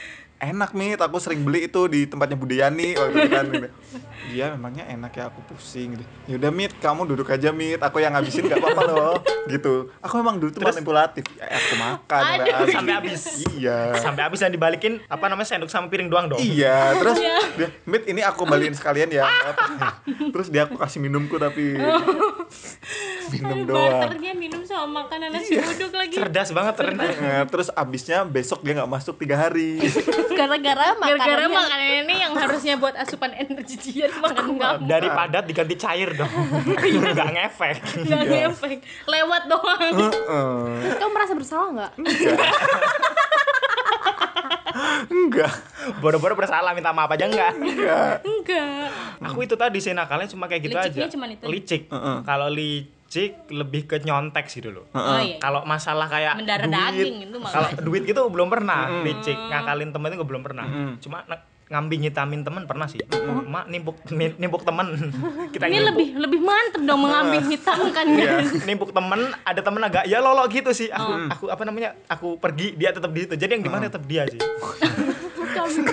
Enak, 0.40 0.73
Mit. 0.73 0.97
Aku 0.97 1.20
sering 1.20 1.44
beli 1.44 1.68
itu 1.68 1.85
di 1.85 2.09
tempatnya 2.09 2.32
Budayani 2.35 2.97
waktu 2.97 3.16
itu 3.20 3.28
kan. 3.28 3.47
Gitu. 3.52 3.68
Iya, 4.30 4.56
memangnya 4.56 4.88
enak 4.88 5.12
ya 5.12 5.28
aku 5.28 5.44
pusing 5.44 5.94
gitu. 5.94 6.04
Ya 6.25 6.35
udah, 6.40 6.49
Mit, 6.49 6.73
kamu 6.80 7.04
duduk 7.04 7.28
aja, 7.28 7.52
Mit. 7.52 7.76
Aku 7.76 8.00
yang 8.00 8.16
ngabisin 8.16 8.49
nggak 8.49 8.56
apa-apa 8.56 8.82
loh. 8.88 9.14
Gitu. 9.44 9.92
Aku 10.00 10.16
memang 10.16 10.40
dulu 10.40 10.49
tuh 10.49 10.64
manipulatif. 10.64 11.28
Ya, 11.37 11.44
aku 11.44 11.75
makan 11.76 12.23
Aduh. 12.25 12.44
udah 12.49 12.73
Sampai 12.73 12.94
habis. 12.97 13.20
Iya. 13.52 13.78
Sampai 14.00 14.23
habis 14.25 14.40
dan 14.40 14.49
dibalikin 14.49 15.04
apa 15.06 15.28
namanya 15.28 15.44
sendok 15.44 15.68
sama 15.68 15.92
piring 15.92 16.09
doang 16.09 16.32
dong. 16.32 16.40
Iya, 16.40 16.97
terus 16.97 17.16
dia, 17.61 17.68
Mit 17.85 18.09
ini 18.09 18.25
aku 18.25 18.49
balikin 18.49 18.73
sekalian 18.73 19.12
ya. 19.12 19.28
nggak 19.28 19.52
apa." 19.52 19.88
terus 20.30 20.49
dia 20.49 20.64
aku 20.64 20.78
kasih 20.78 21.02
minumku 21.02 21.37
tapi 21.37 21.75
minum 23.30 23.58
doang. 23.64 24.02
Barternya 24.02 24.32
minum 24.34 24.62
sama 24.66 25.06
makanan 25.06 25.30
nasi 25.30 25.56
uduk 25.56 25.92
lagi. 25.94 26.14
Cerdas 26.18 26.50
banget 26.50 26.75
ternyata. 26.76 27.14
Nah, 27.16 27.42
terus 27.46 27.68
abisnya 27.72 28.26
besok 28.26 28.60
dia 28.66 28.75
nggak 28.76 28.90
masuk 28.90 29.14
tiga 29.16 29.38
hari. 29.38 29.78
Gara-gara 30.38 30.94
Gara-gara 30.99 31.46
makanannya 31.46 31.49
makanan 31.49 31.90
ini 32.06 32.14
yang 32.18 32.32
harusnya 32.34 32.75
buat 32.76 32.94
asupan 32.99 33.32
energi 33.34 33.76
dia 33.78 34.10
makan 34.18 34.58
kamu. 34.58 34.87
Dari 34.87 35.08
padat 35.08 35.44
diganti 35.46 35.75
cair 35.78 36.10
dong. 36.14 36.32
Nggak 37.10 37.28
ngefek. 37.37 37.76
Nggak 38.06 38.22
ngefek. 38.26 38.78
Lewat 39.06 39.42
doang. 39.46 39.92
Heeh. 39.94 40.96
kamu 40.99 41.10
merasa 41.14 41.32
bersalah 41.34 41.68
nggak? 41.70 41.92
Enggak. 45.10 45.52
Boro-boro 46.02 46.34
bersalah 46.38 46.72
minta 46.72 46.94
maaf 46.94 47.10
aja 47.10 47.26
enggak? 47.26 47.52
Enggak. 47.58 48.14
Enggak. 48.22 48.88
Aku 49.20 49.38
itu 49.42 49.54
tadi 49.58 49.78
sih 49.82 49.92
nakalnya 49.92 50.28
cuma 50.30 50.46
kayak 50.46 50.62
gitu 50.70 50.76
Liciknya 50.76 51.06
aja. 51.06 51.12
cuman 51.14 51.28
itu. 51.34 51.44
Licik. 51.46 51.82
Heeh. 51.90 52.16
Kalau 52.25 52.49
licik 52.49 53.00
lebih 53.49 53.83
ke 53.85 53.99
nyontek 53.99 54.47
sih 54.47 54.61
dulu. 54.61 54.87
Oh 54.88 55.19
iya. 55.19 55.37
Kalau 55.37 55.62
masalah 55.64 56.07
kayak 56.07 56.38
Mendarah 56.38 56.62
duit, 56.62 56.79
daging 57.02 57.17
itu. 57.25 57.37
Kalau 57.43 57.69
duit 57.83 58.02
gitu 58.05 58.21
belum 58.26 58.47
pernah 58.49 59.02
licik. 59.02 59.35
Ngakalin 59.35 59.90
temen 59.90 60.09
itu 60.09 60.17
gue 60.17 60.29
belum 60.29 60.43
pernah. 60.43 60.62
Mm-mm. 60.64 60.93
Cuma 60.99 61.26
ngambing 61.67 62.02
ngitamin 62.02 62.40
temen 62.40 62.62
pernah 62.64 62.87
sih. 62.87 62.99
Mak 63.45 63.67
nimpuk 63.67 63.95
ni- 64.09 64.35
nimpuk 64.37 64.62
temen. 64.62 64.95
Kita 65.52 65.64
Ini 65.64 65.75
nimpuk. 65.76 65.88
lebih 65.88 66.09
lebih 66.21 66.40
mantep 66.40 66.81
dong 66.81 67.00
mengambil 67.00 67.43
hitam 67.45 67.79
kan 67.90 68.07
Iya. 68.07 68.31
guys. 68.37 68.50
nimpuk 68.62 68.90
temen 68.90 69.21
ada 69.40 69.61
temen 69.61 69.81
agak 69.81 70.05
ya 70.05 70.19
lolo 70.19 70.47
gitu 70.47 70.71
sih 70.71 70.87
aku 70.88 71.11
aku 71.29 71.45
apa 71.47 71.62
namanya 71.62 71.99
aku 72.07 72.37
pergi 72.37 72.75
dia 72.75 72.90
tetap 72.90 73.11
di 73.11 73.23
situ 73.23 73.35
jadi 73.35 73.55
yang 73.55 73.62
di 73.62 73.71
mana 73.71 73.87
tetap 73.87 74.02
dia 74.02 74.23
sih 74.25 74.38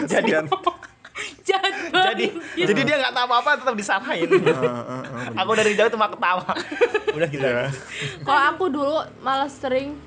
jadi 0.08 0.46
Jadi 1.44 2.26
jadi 2.56 2.82
dia 2.84 2.96
nggak 3.00 3.14
tahu 3.14 3.26
apa 3.26 3.36
apa 3.40 3.50
tetap 3.58 3.76
disalahin 3.76 4.28
Heeh, 4.28 4.42
heeh, 4.44 5.02
heeh. 5.04 5.34
aku 5.36 5.52
dari 5.54 5.74
jauh 5.74 5.90
cuma 5.90 6.08
ketawa 6.08 6.46
udah 7.18 7.28
gitu 7.28 7.46
aja. 7.46 7.72
Kalau 8.22 8.42
aku 8.54 8.66
dulu 8.70 8.98
malah 9.20 9.50
sering 9.50 9.98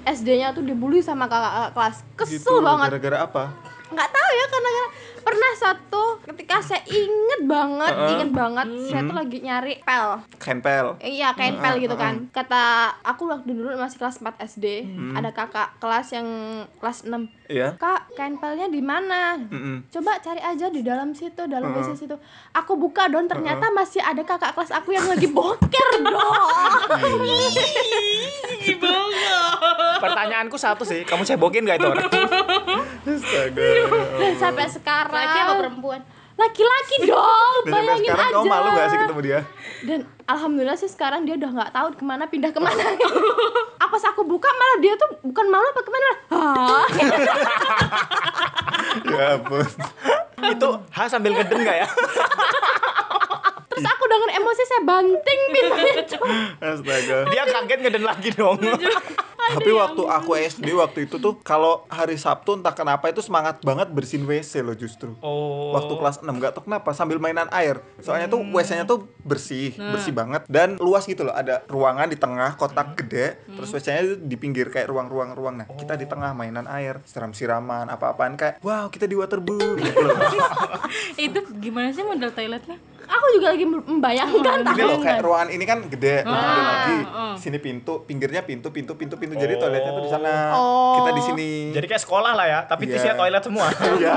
SD-nya 0.00 0.52
tuh 0.52 0.64
dibully 0.64 1.02
sama 1.02 1.26
kakak 1.26 1.74
kelas. 1.74 1.96
Kesel 2.16 2.38
Gitu, 2.40 2.54
banget. 2.62 2.88
Gara-gara 2.88 3.18
apa? 3.20 3.44
Nggak 3.90 4.08
tahu 4.08 4.30
ya 4.30 4.46
karena 4.46 4.70
pernah 5.20 5.52
satu 5.54 6.02
ketika 6.24 6.56
saya 6.62 6.82
inget 6.86 7.40
banget 7.44 7.92
Heeh. 7.92 8.10
inget 8.16 8.30
banget 8.32 8.66
saya 8.88 9.02
tuh 9.04 9.14
lagi 9.14 9.38
nyari 9.38 9.74
pel. 9.82 10.08
Kenpel. 10.38 10.96
iya 10.98 11.34
kain 11.34 11.54
pel 11.54 11.76
gitu 11.76 11.92
kan. 11.92 12.30
kata 12.30 12.62
aku 13.02 13.28
waktu 13.28 13.52
dulu 13.52 13.76
masih 13.76 13.98
kelas 13.98 14.18
4 14.18 14.48
SD 14.48 14.66
ada 15.12 15.30
kakak 15.30 15.76
kelas 15.76 16.08
yang 16.10 16.26
kelas 16.78 17.04
6 17.04 17.28
Iya. 17.50 17.74
kak 17.74 18.14
kain 18.14 18.38
pelnya 18.38 18.70
di 18.70 18.78
mana? 18.78 19.34
Coba 19.90 20.22
cari 20.22 20.38
aja 20.38 20.70
di 20.70 20.80
dalam 20.80 21.10
situ 21.12 21.50
dalam 21.50 21.74
WC 21.74 21.98
situ. 21.98 22.14
Aku 22.54 22.78
buka 22.78 23.10
don 23.10 23.26
ternyata 23.26 23.74
masih 23.74 23.98
ada 23.98 24.22
kakak 24.22 24.54
kelas 24.54 24.70
aku 24.70 24.94
yang 24.94 25.02
lagi 25.04 25.26
boker 25.26 25.88
dong. 25.98 26.46
Pertanyaanku 30.00 30.56
satu 30.56 30.86
sih 30.86 31.02
kamu 31.02 31.26
cebokin 31.26 31.66
gak 31.66 31.78
itu 31.78 31.88
orang 31.88 32.06
Astaga. 33.12 33.66
dan 34.16 34.32
sampai 34.36 34.66
sekarang 34.66 35.14
Laki 35.16 35.38
apa 35.38 35.54
perempuan? 35.58 36.00
laki-laki 36.34 36.96
dong 37.04 37.56
Dan 37.60 37.68
sampai 37.68 37.84
bayangin 37.84 38.08
sekarang 38.08 38.24
aja 38.24 38.32
kamu 38.32 38.48
malu 38.48 38.68
gak 38.70 38.86
sih 38.86 38.98
ketemu 38.98 39.20
dia? 39.20 39.40
dan 39.80 40.00
alhamdulillah 40.24 40.76
sih 40.76 40.88
sekarang 40.88 41.20
dia 41.24 41.34
udah 41.34 41.50
nggak 41.52 41.70
tahu 41.70 41.86
ke 41.92 42.04
mana 42.04 42.24
pindah 42.24 42.48
ke 42.48 42.60
mana 42.60 42.80
apa 43.84 43.96
aku 43.96 44.22
buka 44.24 44.48
malah 44.50 44.78
dia 44.78 44.92
tuh 44.94 45.08
bukan 45.20 45.46
malu 45.46 45.66
apa 45.66 45.80
ke 45.80 45.90
mana 45.90 46.10
Hah? 46.30 46.86
Ya 49.06 49.36
ampun. 49.36 49.64
itu 50.40 50.68
H 50.88 50.98
sambil 51.06 51.32
ngeden 51.32 51.60
gak 51.60 51.76
ya 51.78 51.88
terus 53.80 53.96
aku 53.96 54.04
dengan 54.06 54.30
emosi 54.36 54.62
saya 54.68 54.82
banting 54.84 55.40
pintunya. 55.48 55.94
Astaga. 56.70 57.16
dia 57.32 57.44
kaget 57.48 57.78
ngeden 57.80 58.04
lagi 58.04 58.28
dong 58.36 58.60
Tapi 59.50 59.70
waktu 59.74 60.02
aku 60.06 60.38
SD 60.38 60.68
waktu 60.78 61.10
itu 61.10 61.18
tuh 61.18 61.34
kalau 61.42 61.82
hari 61.90 62.14
Sabtu 62.14 62.60
entah 62.60 62.70
kenapa 62.70 63.10
itu 63.10 63.18
semangat 63.18 63.58
banget 63.66 63.90
bersihin 63.90 64.22
WC 64.22 64.62
loh 64.62 64.76
justru. 64.78 65.18
oh 65.24 65.74
Waktu 65.74 65.92
kelas 65.98 66.16
6 66.22 66.30
gak 66.38 66.52
tau 66.54 66.62
kenapa 66.62 66.94
sambil 66.94 67.18
mainan 67.18 67.50
air. 67.50 67.82
Soalnya 67.98 68.30
tuh 68.30 68.38
WC-nya 68.46 68.86
tuh 68.86 69.10
bersih, 69.26 69.74
bersih 69.74 70.14
banget 70.14 70.46
dan 70.46 70.78
luas 70.78 71.02
gitu 71.08 71.26
loh. 71.26 71.34
Ada 71.34 71.66
ruangan 71.66 72.06
di 72.06 72.18
tengah, 72.20 72.54
kotak 72.54 72.94
gede, 73.02 73.42
terus 73.48 73.74
WC-nya 73.74 74.00
itu 74.06 74.14
di 74.22 74.36
pinggir 74.38 74.70
kayak 74.70 74.86
ruang-ruang 74.86 75.34
ruang. 75.34 75.54
Nah, 75.62 75.66
kita 75.66 75.98
di 75.98 76.06
tengah 76.06 76.30
mainan 76.36 76.70
air, 76.70 77.02
siram-siraman, 77.08 77.90
apa-apaan 77.90 78.38
kayak 78.38 78.62
wow, 78.62 78.86
kita 78.86 79.10
di 79.10 79.18
waterboom 79.18 79.78
gitu 79.86 79.98
loh. 80.04 80.18
Itu 81.26 81.40
gimana 81.58 81.90
sih 81.90 82.06
model 82.06 82.30
toiletnya? 82.30 82.78
Aku 83.10 83.26
juga 83.32 83.46
lagi 83.50 83.66
membayangkan 83.66 84.58
Ini 84.64 84.82
loh 84.84 84.98
kayak 84.98 85.20
ruangan 85.20 85.48
ini 85.50 85.64
kan 85.64 85.78
gede, 85.84 86.22
nah, 86.22 86.30
gede 86.32 86.62
lagi. 86.62 86.96
ah. 87.08 87.34
Sini 87.34 87.58
pintu, 87.58 88.04
pinggirnya 88.04 88.40
pintu, 88.40 88.70
pintu, 88.70 88.94
pintu, 88.94 89.14
pintu. 89.14 89.34
Jadi 89.34 89.54
Oh. 89.54 89.60
toiletnya 89.60 89.90
tuh 89.90 90.02
di 90.02 90.10
sana. 90.10 90.32
Oh. 90.52 90.94
Kita 90.96 91.10
di 91.10 91.22
sini. 91.22 91.50
jadi 91.70 91.86
kayak 91.86 92.02
sekolah 92.02 92.32
lah 92.32 92.46
ya 92.46 92.60
tapi 92.64 92.84
Iya. 92.84 92.96
isinya 92.96 93.16
toilet 93.16 93.42
semua 93.42 93.66
Iya. 94.00 94.14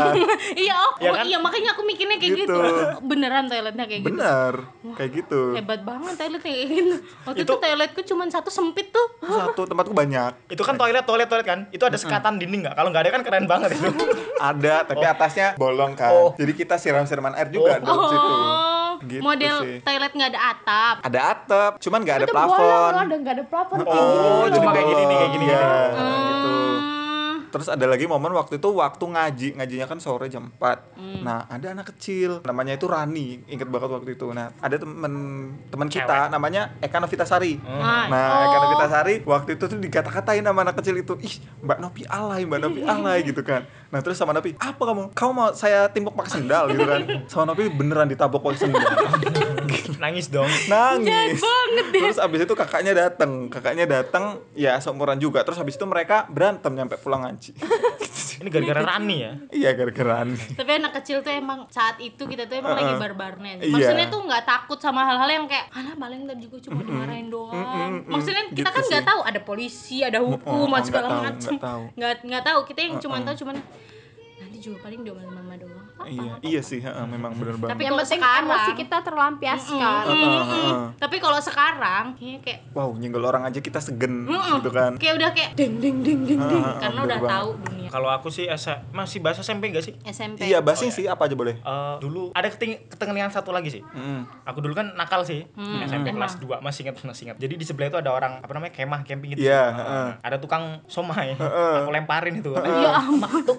iya, 0.56 0.76
oh, 0.80 0.92
Ya 0.98 1.10
oh, 1.10 1.14
kan? 1.14 1.26
iya 1.26 1.38
makanya 1.38 1.70
aku 1.72 1.82
mikirnya 1.84 2.18
kayak 2.18 2.34
gitu. 2.40 2.54
Gitu. 2.54 2.84
Beneran 3.10 3.46
toiletnya 3.46 3.84
kayak 3.84 4.02
gitu. 4.02 4.10
Bener, 4.12 4.54
kayak 4.94 5.12
gitu. 5.16 5.42
Hebat 5.54 5.82
banget 5.82 6.14
toiletnya 6.16 6.42
kayak 6.42 6.60
gitu. 6.70 6.96
Waktu 7.24 7.40
itu, 7.40 7.50
Itu- 7.50 7.60
toiletku 7.60 8.02
cuma 8.06 8.24
satu 8.28 8.50
sempit 8.50 8.90
tuh. 8.90 9.08
Satu 9.20 9.62
tempatku 9.64 9.92
banyak. 9.92 10.32
itu 10.46 10.62
kan 10.62 10.76
toilet 10.76 11.02
toilet 11.04 11.26
toilet 11.26 11.44
kan 11.44 11.60
itu 11.70 11.82
ada 11.82 11.96
sekatan 11.96 12.36
dinding 12.36 12.62
nggak 12.64 12.76
kalau 12.76 12.90
nggak 12.90 13.04
ada 13.04 13.12
kan 13.12 13.22
keren 13.22 13.46
banget 13.46 13.74
itu 13.74 13.90
Ada, 14.44 14.84
tapi 14.84 15.02
atasnya 15.04 15.56
bolong 15.56 15.94
kan. 15.94 16.12
Oh. 16.12 16.30
Jadi 16.36 16.54
kita 16.54 16.76
siram-siraman 16.76 17.34
air 17.34 17.48
juga 17.48 17.80
Oh. 17.80 17.82
dalam 17.82 18.04
situ. 18.06 18.30
Oh, 18.30 18.83
Gitu 19.06 19.22
model 19.22 19.56
sih. 19.62 19.78
toilet 19.82 20.12
nggak 20.12 20.30
ada 20.30 20.42
atap. 20.50 20.96
Ada 21.04 21.20
atap, 21.30 21.72
cuman 21.80 22.00
nggak 22.00 22.18
ada 22.18 22.28
plafon. 22.28 22.92
dan 23.04 23.20
nggak 23.20 23.36
ada 23.36 23.46
plafon 23.46 23.78
kayak 23.78 23.90
Oh, 23.90 24.00
gini 24.00 24.18
loh. 24.18 24.48
cuma 24.54 24.70
kayak 24.72 24.88
gini 24.88 25.04
nih, 25.04 25.16
kayak 25.18 25.32
gini, 25.32 25.46
Iya, 25.46 25.60
gini. 25.60 26.24
gitu. 26.24 26.52
Hmm. 26.74 26.92
Terus 27.54 27.70
ada 27.70 27.86
lagi 27.86 28.06
momen 28.06 28.34
waktu 28.34 28.58
itu 28.58 28.66
waktu 28.68 29.06
ngaji, 29.06 29.48
ngajinya 29.54 29.86
kan 29.86 30.00
sore 30.00 30.26
jam 30.26 30.50
4 30.52 30.90
Hmm. 30.96 31.22
Nah, 31.22 31.46
ada 31.46 31.70
anak 31.70 31.94
kecil, 31.94 32.42
namanya 32.42 32.74
itu 32.74 32.86
Rani, 32.86 33.46
inget 33.46 33.68
banget 33.68 33.90
waktu 33.92 34.10
itu. 34.12 34.26
Nah, 34.28 34.50
ada 34.58 34.74
temen 34.74 35.14
temen 35.68 35.86
kita 35.88 36.28
namanya 36.28 36.74
Eka 36.80 36.98
Novitasari. 36.98 37.62
Ah, 37.62 38.10
Nah, 38.10 38.26
Eka 38.44 38.58
Novitasari 38.60 39.16
waktu 39.24 39.50
itu 39.54 39.64
tuh 39.68 39.78
dikata-katain 39.78 40.42
sama 40.42 40.64
anak 40.64 40.76
kecil 40.76 40.98
itu, 40.98 41.14
ih 41.20 41.36
Mbak 41.62 41.78
Novi 41.80 42.02
alay, 42.08 42.42
Mbak 42.44 42.60
Novi 42.60 42.82
alay 42.84 43.22
gitu 43.22 43.42
kan. 43.42 43.70
Nah, 43.94 44.02
terus 44.02 44.18
sama 44.18 44.34
Novi, 44.34 44.58
apa 44.58 44.82
kamu? 44.82 45.14
Kamu 45.14 45.32
mau 45.32 45.54
saya 45.54 45.86
timbuk 45.86 46.18
pakai 46.18 46.42
sendal 46.42 46.66
gitu 46.68 46.82
kan? 46.82 47.02
Sama 47.30 47.46
Novi 47.46 47.70
beneran 47.70 48.10
ditabok 48.10 48.42
pakai 48.42 48.60
sendal. 48.60 48.82
Nangis 50.04 50.28
dong. 50.28 50.50
nangis 50.68 51.40
terus 51.94 52.20
abis 52.20 52.44
itu 52.44 52.54
kakaknya 52.54 52.92
datang 52.92 53.48
kakaknya 53.48 53.86
datang 53.86 54.44
ya 54.52 54.76
seumuran 54.78 55.16
juga 55.16 55.42
terus 55.42 55.56
habis 55.56 55.74
itu 55.74 55.86
mereka 55.86 56.28
berantem 56.28 56.74
nyampe 56.74 57.00
pulang 57.00 57.24
ngaji 57.24 57.56
Ini 58.34 58.50
gara-gara 58.50 58.82
Rani 58.84 59.16
ya. 59.16 59.32
iya 59.50 59.72
gara-gara 59.72 60.26
aneh. 60.26 60.42
tapi 60.52 60.76
anak 60.76 61.00
kecil 61.00 61.24
tuh 61.24 61.32
emang 61.32 61.64
saat 61.70 61.96
itu 61.98 62.20
kita 62.20 62.44
tuh 62.44 62.60
emang 62.60 62.76
Uh-uh. 62.76 62.84
lagi 62.84 62.96
barbarnya 63.00 63.52
Iya. 63.62 63.72
maksudnya 63.72 64.08
tuh 64.10 64.20
nggak 64.22 64.44
takut 64.44 64.80
sama 64.82 65.08
hal-hal 65.08 65.30
yang 65.32 65.46
kayak 65.48 65.72
alah 65.72 65.96
paling 65.96 66.28
tadi 66.28 66.42
juga 66.42 66.58
cuma 66.62 66.84
dimarahin 66.84 67.28
doang 67.32 68.04
maksudnya 68.04 68.44
kita 68.52 68.60
Gitu 68.60 68.68
kan 68.70 68.84
nggak 68.84 69.06
tahu 69.06 69.20
ada 69.24 69.40
polisi 69.40 69.98
ada 70.04 70.20
hukum 70.20 70.68
oh, 70.68 70.82
segala 70.84 71.08
macam 71.24 71.54
nggak 71.56 71.62
tahu. 71.62 71.84
nggak 71.96 72.14
nggak 72.22 72.44
tahu 72.44 72.60
kita 72.68 72.80
yang 72.82 72.96
cuma 73.00 73.16
tahu 73.22 73.36
cuman 73.40 73.56
juga 74.64 74.80
paling 74.88 75.04
diomelin 75.04 75.28
mama 75.36 75.60
doang 75.60 75.83
Apa? 76.04 76.12
iya 76.12 76.34
iya 76.44 76.62
sih 76.62 76.80
heeh, 76.80 77.06
memang 77.06 77.32
bener 77.34 77.56
banget 77.56 77.72
Tapi 77.72 77.82
yang 77.82 77.94
kalau 77.94 78.04
penting 78.04 78.20
sekarang- 78.20 78.46
emosi 78.46 78.72
kita 78.76 78.98
terlampiaskan 79.02 80.04
Heeh, 80.06 80.42
heeh. 80.44 80.78
tapi 80.98 81.16
kalau 81.18 81.40
sekarang 81.40 82.04
kayaknya 82.14 82.40
kayak 82.42 82.60
wow 82.72 82.90
nyenggol 82.92 83.24
orang 83.24 83.44
aja 83.44 83.60
kita 83.60 83.80
segen 83.80 84.26
Mm-mm. 84.26 84.60
gitu 84.60 84.70
kan 84.70 84.92
kayak 84.96 85.14
udah 85.16 85.30
kayak 85.32 85.52
ding 85.54 85.80
ding 85.80 86.00
ding 86.00 86.22
ding 86.24 86.42
ding 86.42 86.66
karena 86.78 87.00
udah 87.02 87.18
banget. 87.18 87.32
tahu 87.32 87.50
dunia 87.62 87.82
Kalau 87.86 88.10
aku 88.10 88.28
sih 88.28 88.50
S- 88.50 88.66
masih 88.90 89.22
bahasa 89.22 89.42
SMP 89.42 89.70
enggak 89.70 89.86
sih? 89.86 89.94
SMP 90.04 90.44
iya 90.44 90.60
basing 90.60 90.90
sih 90.90 91.06
apa 91.06 91.30
aja 91.30 91.38
boleh 91.38 91.56
Eh, 91.56 91.96
dulu 92.00 92.34
ada 92.34 92.50
keting 92.50 92.82
satu 93.30 93.50
lagi 93.50 93.70
sih. 93.70 93.82
Mm. 93.86 94.26
Aku 94.44 94.60
dulu 94.60 94.74
kan 94.74 94.94
nakal 94.94 95.22
sih 95.22 95.46
SMP 95.84 96.10
emang. 96.10 96.26
kelas 96.26 96.38
2 96.38 96.58
masih 96.60 96.84
ingat 96.84 96.98
masih 97.00 97.24
ingat. 97.24 97.38
Jadi 97.38 97.54
di 97.54 97.62
sebelah 97.62 97.88
itu 97.88 97.96
ada 97.96 98.10
orang 98.10 98.40
apa 98.40 98.50
namanya 98.50 98.74
kemah 98.74 99.02
camping 99.04 99.34
gitu. 99.34 99.46
Iya, 99.46 99.62
sih. 99.64 99.78
heeh. 99.78 100.08
Ada 100.20 100.38
tukang 100.38 100.82
somai. 100.86 101.34
Heeh. 101.36 101.76
Aku 101.80 101.90
lemparin 101.90 102.34
itu. 102.36 102.50
ya 102.54 102.98
ampun 103.00 103.46
gitu. 103.46 103.54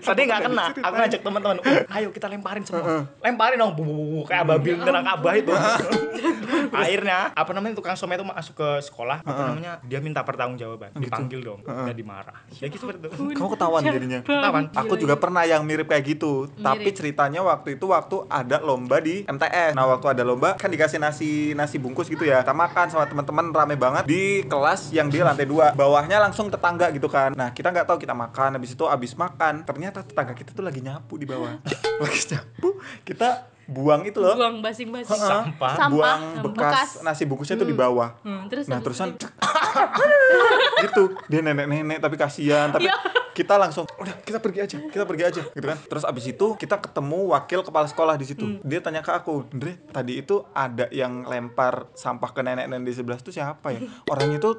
Tadi 0.00 0.20
nggak 0.24 0.40
kena. 0.42 0.64
Aku 0.76 0.94
ngajak 0.96 1.20
teman-teman, 1.20 1.53
"Uh, 1.60 1.84
ayo 1.94 2.08
kita 2.10 2.26
lemparin 2.26 2.64
semua. 2.64 3.06
Lemparin 3.20 3.56
dong, 3.56 3.72
bu, 3.74 3.84
kayak 4.24 4.42
ababil 4.42 4.74
nerang 4.78 5.06
abah 5.06 5.34
itu. 5.36 5.52
Akhirnya 6.74 7.30
apa 7.32 7.50
namanya 7.52 7.74
tukang 7.76 7.94
somai 7.94 8.16
itu 8.16 8.26
masuk 8.26 8.54
ke 8.56 8.68
sekolah, 8.82 9.22
apa 9.22 9.42
namanya 9.52 9.78
dia 9.84 9.98
minta 10.00 10.22
pertanggungjawaban, 10.22 10.94
dipanggil 10.96 11.40
dong, 11.40 11.60
dan 11.62 11.94
dimarah. 11.94 12.38
Ya 12.58 12.66
gitu 12.66 12.86
seperti 12.86 13.10
itu. 13.10 13.34
kamu 13.34 13.48
ketahuan 13.54 13.80
jadinya 13.84 14.20
Ketahuan. 14.24 14.64
Aku 14.74 14.94
juga 14.96 15.14
pernah 15.16 15.42
yang 15.44 15.62
mirip 15.62 15.86
kayak 15.86 16.04
gitu. 16.16 16.48
Tapi 16.56 16.90
ceritanya 16.90 17.40
waktu 17.44 17.76
itu 17.76 17.86
waktu 17.86 18.16
ada 18.26 18.58
lomba 18.60 18.98
di 18.98 19.22
MTS. 19.24 19.72
Nah, 19.76 19.86
waktu 19.90 20.06
ada 20.16 20.22
lomba 20.26 20.56
kan 20.56 20.70
dikasih 20.70 20.98
nasi 20.98 21.52
nasi 21.52 21.76
bungkus 21.76 22.08
gitu 22.08 22.24
ya. 22.24 22.40
Kita 22.42 22.56
makan 22.56 22.86
sama 22.90 23.04
teman-teman 23.06 23.50
rame 23.52 23.76
banget 23.76 24.04
di 24.06 24.42
kelas 24.46 24.90
yang 24.90 25.10
di 25.10 25.20
lantai 25.20 25.46
dua. 25.46 25.72
Bawahnya 25.74 26.20
langsung 26.20 26.48
tetangga 26.48 26.90
gitu 26.94 27.06
kan. 27.10 27.34
Nah, 27.34 27.50
kita 27.52 27.70
nggak 27.70 27.86
tahu 27.86 27.98
kita 28.00 28.14
makan 28.14 28.56
habis 28.56 28.72
itu 28.72 28.84
habis 28.86 29.12
makan, 29.14 29.62
ternyata 29.66 30.00
tetangga 30.02 30.32
kita 30.32 30.50
tuh 30.54 30.64
lagi 30.64 30.80
nyapu 30.80 31.18
di 31.18 31.26
bawah. 31.26 31.43
Lagi 31.98 32.20
nyapu, 32.30 32.68
kita 33.02 33.28
buang 33.64 34.04
itu 34.04 34.18
loh. 34.18 34.34
buang 34.34 34.60
basing-basing. 34.60 35.08
Sampah. 35.08 35.72
Sampah. 35.72 35.88
buang 35.88 36.20
Bekas. 36.42 36.52
bekas, 36.52 36.90
nasi 37.00 37.24
bungkusnya 37.24 37.56
tuh 37.56 37.64
di 37.64 37.72
bawah. 37.72 38.12
Hmm, 38.20 38.44
terus 38.46 38.66
Nah 38.66 38.78
terusan 38.78 39.12
itu- 39.12 39.24
gitu 40.84 41.02
dia 41.26 41.40
nenek-nenek 41.40 41.98
tapi 41.98 42.14
kasihan 42.14 42.68
tapi 42.68 42.84
Ya. 42.84 42.96
Kita 43.34 43.58
langsung 43.58 43.84
udah 43.98 44.14
kita 44.22 44.38
pergi 44.38 44.60
aja 44.62 44.76
kita 44.78 45.04
pergi 45.04 45.24
aja 45.26 45.42
gitu 45.42 45.66
kan 45.66 45.78
terus 45.90 46.06
abis 46.06 46.30
itu 46.30 46.46
kita 46.54 46.78
ketemu 46.78 47.34
wakil 47.34 47.60
kepala 47.66 47.90
sekolah 47.90 48.14
di 48.14 48.30
situ 48.30 48.62
dia 48.62 48.78
tanya 48.78 49.02
ke 49.02 49.10
aku 49.10 49.50
Andre 49.50 49.82
tadi 49.90 50.22
itu 50.22 50.46
ada 50.54 50.86
yang 50.94 51.26
lempar 51.26 51.90
sampah 51.98 52.30
ke 52.30 52.40
nenek-nenek 52.46 52.86
di 52.86 52.94
sebelah 52.94 53.18
itu 53.18 53.34
siapa 53.34 53.74
ya 53.74 53.82
orangnya 54.12 54.38
itu 54.38 54.50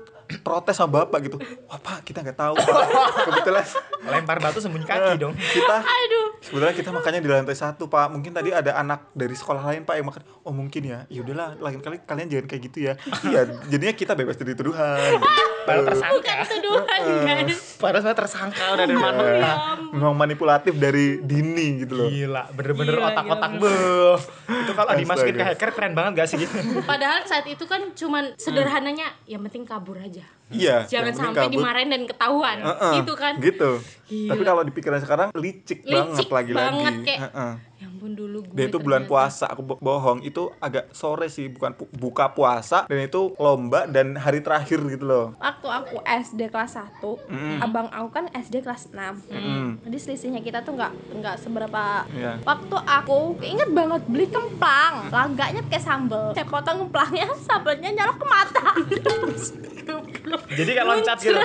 protes 0.43 0.75
sama 0.75 1.07
bapak 1.07 1.31
gitu 1.31 1.37
wah 1.71 1.79
pak 1.79 2.03
kita 2.03 2.19
nggak 2.19 2.37
tahu 2.37 2.53
pak 2.59 2.85
kebetulan 3.31 3.65
Lempar 4.05 4.37
batu 4.37 4.61
sembunyi 4.61 4.85
kaki 4.85 5.17
dong. 5.17 5.33
kita 5.33 5.81
aduh 5.81 6.25
Sebenarnya 6.45 6.77
kita 6.77 6.93
makannya 6.93 7.25
di 7.25 7.29
lantai 7.31 7.57
satu 7.57 7.89
pak. 7.89 8.05
Mungkin 8.13 8.29
tadi 8.29 8.53
ada 8.53 8.77
anak 8.77 9.09
dari 9.17 9.33
sekolah 9.33 9.65
lain 9.65 9.81
pak 9.81 9.97
yang 9.97 10.05
makan. 10.05 10.21
Oh 10.45 10.53
mungkin 10.53 10.85
ya. 10.85 11.09
Ya 11.09 11.25
udahlah, 11.25 11.57
lain 11.57 11.81
kali 11.81 11.97
kalian 12.05 12.29
jangan 12.29 12.45
kayak 12.45 12.61
gitu 12.69 12.79
ya. 12.85 12.93
Iya, 13.25 13.49
jadinya 13.65 13.93
kita 13.97 14.13
bebas 14.13 14.37
dari 14.37 14.53
tuduhan. 14.53 15.17
Padahal 15.65 15.81
bukan 15.81 15.97
tersangka. 15.97 16.35
tuduhan 16.45 17.01
guys 17.25 17.81
Padahal 17.81 18.03
saya 18.05 18.13
tersangka 18.13 18.64
udah 18.73 18.85
dari 18.87 18.97
mana. 18.97 19.21
Ya, 19.35 19.53
memang 19.93 20.15
manipulatif 20.17 20.73
dari 20.79 21.21
dini 21.21 21.85
gitu 21.85 21.93
loh. 21.93 22.09
Gila, 22.09 22.43
bener-bener 22.57 22.95
Gila, 22.97 23.07
otak-otak 23.13 23.49
gila, 23.53 23.61
beuh. 23.61 24.17
Itu 24.45 24.71
kalau 24.73 24.91
dimasukin 24.97 25.35
ke 25.37 25.45
hacker 25.45 25.69
keren 25.75 25.93
banget 25.93 26.11
gak 26.17 26.27
sih 26.33 26.37
gitu? 26.41 26.57
padahal 26.85 27.25
saat 27.27 27.45
itu 27.49 27.65
kan 27.65 27.91
cuman 27.93 28.33
sederhananya 28.37 29.09
yang 29.25 29.41
penting 29.45 29.67
kabur 29.67 29.97
aja 29.97 30.23
Iya. 30.47 30.85
jangan 30.91 31.13
sampai 31.15 31.43
kabut. 31.43 31.53
dimarahin 31.53 31.89
dan 31.89 32.03
ketahuan 32.03 32.57
Heeh, 32.59 32.93
gitu 32.97 33.13
kan 33.13 33.33
Gitu. 33.37 33.71
Gila. 34.05 34.29
Tapi 34.29 34.43
kalau 34.45 34.61
dipikirin 34.61 35.01
sekarang 35.01 35.27
licik, 35.33 35.81
banget 35.81 36.13
Licik 36.13 36.29
lagi-lagi. 36.29 36.61
banget, 36.71 36.93
kayak- 37.01 37.21
Heeh. 37.25 37.53
ya 37.75 37.85
ampun 37.87 38.13
dulu 38.13 38.37
gue 38.39 38.53
Dan 38.53 38.65
itu 38.67 38.77
bulan 38.77 39.03
puasa, 39.03 39.45
aku 39.47 39.61
bo- 39.63 39.81
bohong. 39.81 40.21
Itu 40.21 40.53
agak 40.59 40.93
sore 40.93 41.25
sih, 41.27 41.49
bukan 41.49 41.73
pu- 41.73 41.89
buka 41.91 42.29
puasa. 42.29 42.85
Dan 42.85 43.01
itu 43.01 43.33
lomba 43.35 43.83
dan 43.85 44.13
hari 44.13 44.39
terakhir 44.39 44.77
gitu 44.85 45.01
loh. 45.03 45.33
Waktu 45.35 45.67
aku 45.67 45.95
SD 46.05 46.37
kelas 46.45 46.77
1, 46.77 47.17
abang 47.59 47.89
aku 47.89 48.07
kan 48.11 48.29
SD 48.29 48.61
kelas 48.61 48.93
6. 48.93 49.17
Mm. 49.25 49.81
Jadi 49.81 49.97
selisihnya 49.99 50.39
kita 50.39 50.61
tuh 50.61 50.77
nggak 50.77 50.93
nggak 51.15 51.35
seberapa. 51.35 52.05
Iya. 52.11 52.45
Waktu 52.45 52.75
aku 52.77 53.17
inget 53.41 53.69
banget 53.71 54.05
beli 54.05 54.29
kemplang, 54.29 55.09
laganya 55.09 55.65
pakai 55.65 55.81
sambel. 55.81 56.29
Saya 56.31 56.45
potong 56.45 56.85
kemplangnya, 56.85 57.25
sambelnya 57.49 57.89
nyalok 57.91 58.17
ke 58.17 58.25
mata. 58.27 58.65
Jadi 60.51 60.69
kayak 60.73 60.87
loncat 60.87 61.17
gitu. 61.21 61.41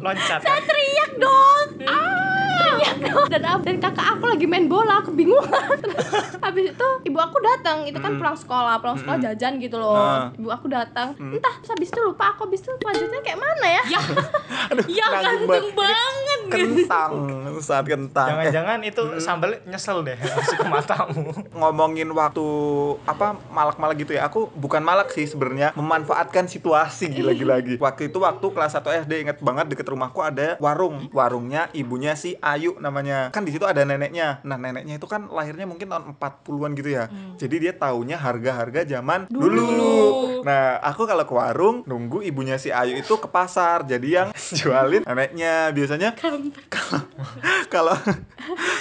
Loncat. 0.00 0.40
Saya 0.40 0.60
teriak 0.62 1.10
dong. 1.18 1.66
Ah, 1.86 2.45
teriak 2.56 2.96
dong. 3.04 3.26
Dan, 3.28 3.42
dan 3.62 3.76
kakak 3.78 4.06
aku 4.16 4.24
lagi 4.32 4.46
main 4.48 4.66
bola, 4.66 5.04
kebingungan. 5.04 5.76
Terus 5.84 6.24
habis 6.44 6.64
itu 6.72 6.88
ibu 7.06 7.18
aku 7.20 7.36
datang, 7.44 7.84
itu 7.84 7.98
kan 8.00 8.16
pulang 8.16 8.36
sekolah, 8.36 8.80
pulang 8.80 8.96
sekolah 8.96 9.18
jajan 9.20 9.60
gitu 9.60 9.76
loh. 9.76 9.96
Nah. 9.96 10.28
Ibu 10.34 10.48
aku 10.48 10.66
datang. 10.72 11.12
Entah, 11.16 11.54
terus 11.60 11.70
habis 11.76 11.88
itu 11.92 12.00
lupa 12.00 12.34
aku 12.34 12.48
habis 12.48 12.60
itu 12.64 12.72
lanjutnya 12.80 13.20
kayak 13.20 13.38
mana 13.38 13.66
ya? 13.66 13.82
ya 13.86 14.00
ya 14.98 15.06
nanggung 15.12 15.46
ganteng 15.48 15.68
banget. 15.72 15.72
banget 15.76 16.40
Kentang, 16.46 17.12
saat 17.60 17.84
kentang. 17.86 18.28
Jangan-jangan 18.30 18.78
itu 18.86 19.02
sambal 19.18 19.50
nyesel 19.66 20.06
deh 20.06 20.16
masuk 20.16 20.56
ke 20.62 20.66
matamu. 20.68 21.30
ngomongin 21.56 22.08
waktu 22.12 22.46
apa 23.08 23.38
malak-malak 23.50 23.96
gitu 23.98 24.12
ya 24.14 24.28
aku 24.28 24.48
bukan 24.54 24.80
malak 24.84 25.10
sih 25.10 25.26
sebenarnya 25.26 25.72
memanfaatkan 25.74 26.46
situasi 26.46 27.10
gila-gila 27.10 27.58
lagi 27.58 27.74
waktu 27.80 28.12
itu 28.12 28.18
waktu 28.20 28.46
kelas 28.52 28.76
1 28.78 29.06
SD 29.06 29.12
inget 29.26 29.38
banget 29.40 29.66
deket 29.72 29.86
rumahku 29.88 30.20
ada 30.20 30.54
warung 30.62 31.08
warungnya 31.10 31.68
ibunya 31.72 32.14
si 32.14 32.38
Ayu 32.46 32.78
namanya. 32.78 33.34
Kan 33.34 33.42
di 33.42 33.50
situ 33.50 33.66
ada 33.66 33.82
neneknya. 33.82 34.38
Nah 34.46 34.54
neneknya 34.54 35.02
itu 35.02 35.06
kan 35.10 35.26
lahirnya 35.26 35.66
mungkin 35.66 35.90
tahun 35.90 36.14
40-an 36.14 36.70
gitu 36.78 36.90
ya. 36.94 37.04
Jadi 37.34 37.56
dia 37.58 37.72
taunya 37.74 38.14
harga-harga 38.14 38.86
zaman 38.86 39.26
dulu. 39.26 39.66
nah 40.46 40.78
aku 40.78 41.10
kalau 41.10 41.26
ke 41.26 41.34
warung 41.34 41.82
nunggu 41.90 42.22
ibunya 42.22 42.54
si 42.54 42.70
Ayu 42.70 42.94
itu 42.94 43.18
ke 43.18 43.26
pasar. 43.26 43.82
Jadi 43.82 44.08
yang 44.14 44.28
jualin 44.58 45.02
neneknya. 45.02 45.74
Biasanya 45.74 46.14
kalau 46.14 46.38
kalau 47.74 47.96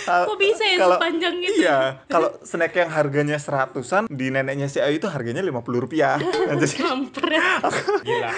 Kok 0.05 0.37
bisa 0.37 0.61
ya 0.61 0.77
kalau- 0.77 0.97
sepanjang 0.97 1.35
itu? 1.41 1.65
Iya, 1.65 1.79
kalau 2.05 2.29
snack 2.41 2.73
yang 2.75 2.91
harganya 2.91 3.37
seratusan 3.37 4.05
di 4.05 4.29
neneknya 4.29 4.67
si 4.67 4.77
Ayu 4.77 4.99
itu 4.99 5.07
harganya 5.07 5.41
lima 5.41 5.59
puluh 5.59 5.81
rupiah. 5.81 6.17
Nah, 6.45 6.61
jadi 6.61 6.77
Gila. 8.05 8.29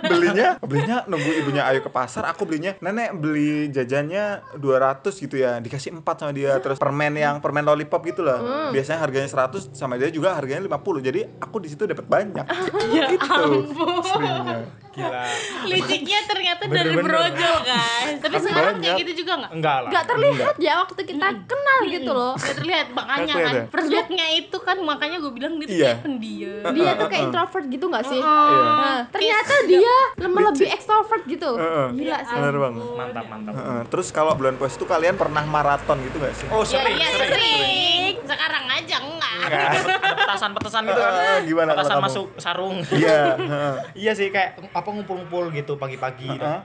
Belinya 0.00 0.48
belinya 0.58 0.96
nunggu 1.04 1.30
ibunya 1.36 1.62
Ayu 1.66 1.80
ke 1.80 1.90
pasar, 1.90 2.24
aku 2.24 2.44
belinya 2.44 2.72
nenek 2.80 3.12
beli 3.12 3.68
jajannya 3.68 4.56
200 4.56 5.04
gitu 5.12 5.36
ya, 5.36 5.60
dikasih 5.60 5.92
empat 5.92 6.24
sama 6.24 6.32
dia. 6.32 6.56
Terus 6.58 6.80
permen 6.80 7.12
yang 7.12 7.38
permen 7.38 7.62
lollipop 7.62 8.00
gitu 8.04 8.24
lah. 8.24 8.40
Biasanya 8.72 9.00
harganya 9.00 9.28
100 9.28 9.76
sama 9.76 10.00
dia 10.00 10.08
juga 10.08 10.32
harganya 10.32 10.64
50. 10.64 11.02
Jadi 11.02 11.20
aku 11.36 11.60
di 11.60 11.68
situ 11.68 11.84
dapat 11.84 12.06
banyak. 12.06 12.46
ya 12.96 13.04
gitu. 13.12 13.28
ampun 13.28 14.00
Seringnya. 14.00 14.58
Gila. 14.90 15.22
liciknya 15.64 16.18
ternyata 16.24 16.62
dari 16.62 16.90
Bener-bener. 16.90 17.06
brojol 17.06 17.56
guys 17.62 18.16
tapi 18.16 18.26
Tapi 18.32 18.36
sekarang 18.42 18.74
kayak 18.74 18.82
banyak. 18.82 19.00
gitu 19.00 19.12
juga 19.16 19.32
nggak 19.36 19.50
Enggak 19.52 19.76
lah. 19.78 19.90
Gak 19.90 20.04
terlihat 20.06 20.54
ya 20.58 20.72
waktu 20.78 21.00
kita 21.04 21.26
kenal 21.44 21.78
gitu 21.86 22.10
loh. 22.10 22.34
Nggak 22.34 22.56
terlihat 22.56 22.86
makanya 22.90 23.22
Nggak 23.24 23.36
kan 23.36 23.52
terlihat. 23.52 23.68
perlooknya 23.70 24.26
itu 24.34 24.56
kan 24.58 24.76
makanya 24.80 25.16
gue 25.18 25.32
bilang 25.32 25.52
dia 25.54 25.64
tuh 25.64 25.72
Iya. 25.72 25.86
kayak 25.86 26.02
pendiam 26.02 26.72
Dia 26.72 26.90
tuh 26.92 27.06
kayak 27.06 27.22
introvert 27.24 27.66
gitu 27.66 27.84
gak 27.86 28.04
sih? 28.04 28.20
Iya. 28.20 28.60
Nah, 28.60 29.00
ternyata 29.08 29.54
dia 29.64 29.96
lebih 30.18 30.42
lebih 30.44 30.68
ekstrovert 30.70 31.22
gitu. 31.24 31.50
Heeh. 31.54 31.86
Gila 31.94 32.18
sih. 32.20 32.36
Bener 32.36 32.56
banget. 32.56 32.84
Mantap, 32.92 33.24
mantap. 33.26 33.52
Heeh. 33.54 33.80
Terus 33.86 34.08
kalau 34.10 34.32
bulan 34.34 34.54
puasa 34.54 34.74
itu 34.74 34.84
kalian 34.84 35.14
pernah 35.14 35.42
maraton 35.44 35.98
gitu 36.02 36.16
gak 36.18 36.34
sih? 36.34 36.46
Oh, 36.48 36.60
Iya, 36.60 36.70
sering, 36.72 36.96
iya 36.96 37.08
sering. 37.10 37.30
sering. 37.30 37.99
Sekarang 38.22 38.64
aja 38.66 38.96
enggak. 38.98 39.34
Ada 39.46 39.66
petasan-petasan 40.14 40.82
gitu 40.84 41.00
kan. 41.00 41.12
Eh, 41.12 41.38
gimana 41.44 41.70
kalau 41.72 41.80
Petasan 41.80 41.96
kamu? 41.96 42.06
masuk 42.06 42.26
sarung. 42.36 42.76
Iya. 42.90 43.20
heeh. 43.40 43.74
iya 43.98 44.12
sih 44.12 44.28
kayak 44.28 44.58
apa 44.70 44.88
ngumpul-ngumpul 44.88 45.50
gitu 45.50 45.76
pagi-pagi. 45.76 46.28
Heeh. 46.30 46.60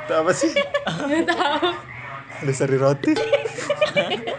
Itu 0.00 0.12
apa 0.12 0.32
sih? 0.32 0.50
Ada 2.40 2.52
sari 2.56 2.76
roti. 2.76 3.12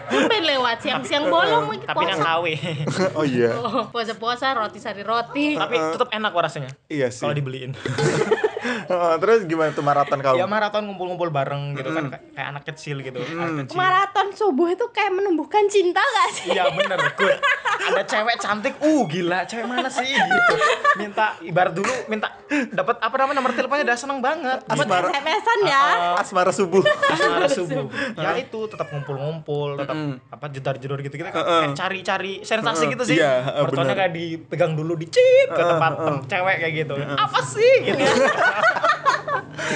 Tumben 0.08 0.42
lewat 0.42 0.82
siang-siang 0.82 1.28
bolong 1.28 1.70
lagi 1.70 1.86
Tapi 1.86 2.04
yang. 2.04 2.20
KW. 2.20 2.44
Oh 3.18 3.24
iya. 3.24 3.50
Oh, 3.54 3.86
puasa-puasa 3.88 4.52
roti 4.52 4.80
sari 4.80 5.00
roti. 5.00 5.54
Tapi 5.54 5.76
tetap 5.94 6.08
enak 6.10 6.32
rasanya 6.34 6.70
Iya 6.88 7.08
sih. 7.08 7.22
kalau 7.22 7.32
dibeliin. 7.32 7.72
Oh, 8.88 9.14
terus 9.18 9.42
gimana 9.44 9.70
tuh 9.70 9.82
maraton 9.82 10.18
kamu? 10.18 10.36
Ya 10.38 10.46
maraton 10.46 10.86
ngumpul-ngumpul 10.86 11.28
bareng 11.28 11.74
gitu 11.74 11.90
kan 11.90 12.04
kayak 12.08 12.22
kayak 12.32 12.48
anak 12.48 12.62
kecil 12.64 12.96
gitu. 12.98 13.18
Anak 13.18 13.66
kecil. 13.66 13.76
Maraton 13.76 14.26
subuh 14.32 14.68
itu 14.68 14.86
kayak 14.90 15.12
menumbuhkan 15.12 15.66
cinta 15.66 15.98
gak 15.98 16.28
sih? 16.32 16.54
Iya 16.54 16.70
bener, 16.70 16.98
good. 17.14 17.36
Ada 17.82 18.02
cewek 18.06 18.36
cantik, 18.38 18.74
uh 18.78 19.02
gila, 19.04 19.42
cewek 19.44 19.66
mana 19.66 19.90
sih 19.90 20.06
gitu. 20.06 20.52
Minta 20.94 21.34
ibarat 21.40 21.74
dulu 21.74 21.90
minta 22.06 22.30
dapat 22.70 22.96
apa 22.98 23.14
namanya 23.16 23.36
nomor 23.38 23.50
teleponnya 23.52 23.84
udah 23.84 23.98
seneng 23.98 24.18
banget. 24.22 24.62
Asmara. 24.64 25.10
SMS-an 25.10 25.58
ya. 25.64 25.82
Asmara 26.16 26.52
subuh. 26.54 26.82
Asmara 26.86 27.48
subuh. 27.48 27.90
Ya 28.14 28.38
itu 28.38 28.58
tetap 28.66 28.86
ngumpul-ngumpul, 28.88 29.74
tetap 29.76 29.96
apa 30.30 30.46
jedar-jedor 30.48 30.98
gitu 31.00 31.14
kita 31.14 31.30
kayak 31.30 31.74
cari-cari 31.74 32.32
sensasi 32.42 32.86
gitu 32.86 33.02
sih. 33.02 33.18
Iya, 33.18 33.32
heeh, 33.42 33.62
Mertuanya 33.66 33.94
kayak 33.96 34.12
dipegang 34.12 34.72
dulu 34.72 34.94
dicit 34.94 35.48
ke 35.48 35.62
tempat 35.62 35.92
tem- 35.98 36.22
cewek 36.28 36.56
kayak 36.60 36.74
gitu. 36.86 36.94
Apa 36.98 37.40
sih 37.42 37.74
gitu. 37.82 37.98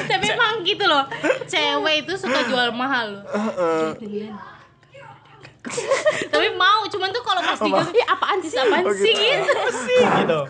Tapi 0.07 0.27
emang 0.29 0.61
gitu 0.63 0.85
loh. 0.85 1.05
Cewek 1.45 1.95
itu 2.03 2.13
suka 2.17 2.45
jual 2.45 2.71
mahal 2.71 3.17
loh. 3.17 3.23
Beneran. 3.97 4.37
Tapi 6.27 6.47
mau, 6.55 6.87
cuman 6.87 7.11
tuh 7.11 7.19
kalau 7.21 7.43
pas 7.43 7.59
digang, 7.59 7.91
ih 7.91 8.07
apaan 8.07 8.39
sih, 8.39 8.55
apaan 8.55 8.87
Oh, 8.87 8.95
sih 8.95 9.11
gitu. 9.11 9.19
gitu. 9.19 9.51
Apa 9.51 9.71
sih 9.75 9.99
gitu. 9.99 10.41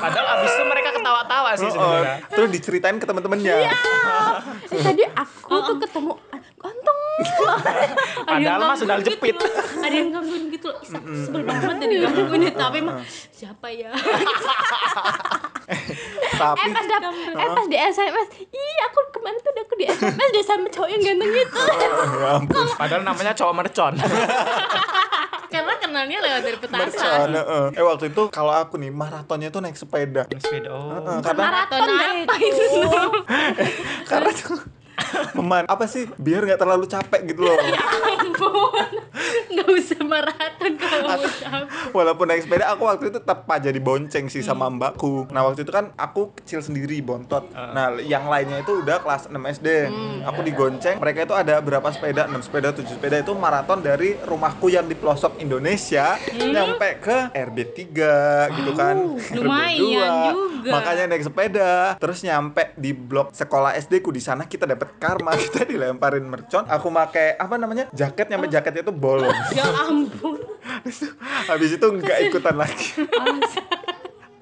Padahal 0.00 0.26
abis 0.34 0.50
itu 0.50 0.64
mereka 0.64 0.88
ketawa-tawa 0.96 1.50
sih 1.52 1.68
Oh, 1.68 1.72
sebenarnya. 1.76 2.16
terus 2.26 2.48
diceritain 2.50 2.96
ke 2.96 3.04
teman-temannya. 3.04 3.52
Eh, 3.52 4.80
tadi 4.88 5.04
aku 5.06 5.54
tuh 5.62 5.76
ketemu 5.76 6.12
anak 6.32 6.54
ganteng. 6.56 6.98
Padahal 8.32 8.60
mah 8.64 8.76
sudah 8.80 8.96
gitu 8.98 9.12
jepit. 9.12 9.36
Ada 9.76 9.92
yang 9.92 10.08
gangguin 10.10 10.44
gitu 10.48 10.66
loh. 10.66 10.80
Sebel 11.20 11.42
banget 11.44 11.76
tadi 11.76 11.94
gangguin 12.00 12.42
tapi 12.56 12.78
mah 12.80 12.96
siapa 13.28 13.68
ya? 13.68 13.92
Tapi 16.32 16.58
Eh 16.64 16.70
pas 16.72 16.86
dap, 16.88 17.02
eh 17.12 17.50
pas 17.52 17.66
di 17.68 17.78
SMS, 17.78 18.28
ih 18.50 18.76
aku 18.88 18.98
kemarin 19.12 19.38
tuh 19.40 19.52
udah 19.52 19.64
aku 19.64 19.74
di 19.76 19.86
SMS 19.86 20.28
dia 20.32 20.44
sama 20.44 20.66
cowok 20.68 20.88
yang 20.88 21.02
ganteng 21.04 21.30
gitu. 21.30 21.60
ya 21.60 22.28
ampun. 22.40 22.66
Padahal 22.76 23.02
namanya 23.04 23.32
cowok 23.36 23.54
mercon. 23.54 23.94
Karena 25.52 25.74
kenalnya 25.76 26.16
lewat 26.24 26.42
dari 26.48 26.58
petasan. 26.58 26.88
Mercon, 26.88 27.30
heeh. 27.36 27.64
Eh 27.76 27.84
waktu 27.84 28.04
itu 28.08 28.22
kalau 28.32 28.52
aku 28.56 28.80
nih 28.80 28.88
maratonnya 28.88 29.52
tuh 29.52 29.60
naik 29.60 29.76
sepeda. 29.76 30.24
Sepeda. 30.32 30.68
Oh. 30.72 30.96
Heeh, 30.96 31.16
karena 31.20 31.42
Maraton 31.44 31.80
apa 31.84 32.34
itu? 32.40 32.64
karena 34.10 34.30
tuh 34.32 34.56
meman 35.38 35.64
apa 35.68 35.84
sih? 35.88 36.08
Biar 36.18 36.44
nggak 36.44 36.60
terlalu 36.60 36.86
capek 36.88 37.20
gitu 37.32 37.46
loh. 37.46 37.58
Ampun. 38.22 38.90
Nggak 39.52 39.68
usah 39.68 40.02
maraton 40.02 40.72
kalau 40.80 41.12
walaupun 41.92 42.26
naik 42.26 42.48
sepeda 42.48 42.72
aku 42.72 42.88
waktu 42.88 43.12
itu 43.12 43.18
tetap 43.20 43.44
aja 43.46 43.68
dibonceng 43.68 44.26
sih 44.32 44.40
sama 44.40 44.72
mbakku. 44.72 45.28
Nah 45.30 45.44
waktu 45.46 45.62
itu 45.62 45.72
kan 45.72 45.92
aku 45.94 46.32
kecil 46.40 46.64
sendiri 46.64 46.98
bontot. 47.04 47.46
Nah 47.52 47.92
yang 48.00 48.26
lainnya 48.26 48.64
itu 48.64 48.80
udah 48.80 49.04
kelas 49.04 49.28
6 49.28 49.36
SD 49.60 49.68
aku 50.24 50.40
digonceng. 50.42 50.96
Mereka 50.98 51.28
itu 51.28 51.34
ada 51.36 51.60
berapa 51.60 51.88
sepeda? 51.92 52.26
6 52.26 52.48
sepeda 52.48 52.68
7 52.72 52.88
sepeda. 52.88 53.16
Itu 53.20 53.36
maraton 53.36 53.84
dari 53.84 54.16
rumahku 54.24 54.72
yang 54.72 54.88
di 54.88 54.96
pelosok 54.96 55.38
Indonesia 55.38 56.16
nyampe 56.32 56.98
ke 56.98 57.16
RB 57.36 57.58
3 57.92 58.56
gitu 58.58 58.72
kan. 58.74 58.96
RB 59.36 59.36
lumayan 59.36 60.32
2. 60.32 60.52
juga. 60.62 60.70
makanya 60.72 61.04
naik 61.12 61.24
sepeda. 61.26 61.72
Terus 62.00 62.18
nyampe 62.24 62.72
di 62.78 62.96
blok 62.96 63.36
sekolah 63.36 63.76
SD 63.76 64.00
ku 64.00 64.10
di 64.10 64.22
sana 64.22 64.48
kita 64.48 64.64
dapat 64.64 64.91
karma. 64.98 65.36
Kita 65.42 65.64
dilemparin 65.64 66.24
mercon 66.26 66.64
aku 66.66 66.88
pakai 66.92 67.36
apa 67.36 67.54
namanya 67.56 67.88
jaket 67.92 68.26
nyampe 68.28 68.48
jaketnya 68.48 68.82
itu 68.84 68.94
bolong. 68.94 69.36
Ya 69.52 69.68
ampun. 69.68 70.40
Habis 71.46 71.76
itu 71.76 71.86
nggak 71.86 72.18
ikutan 72.32 72.56
lagi 72.56 72.96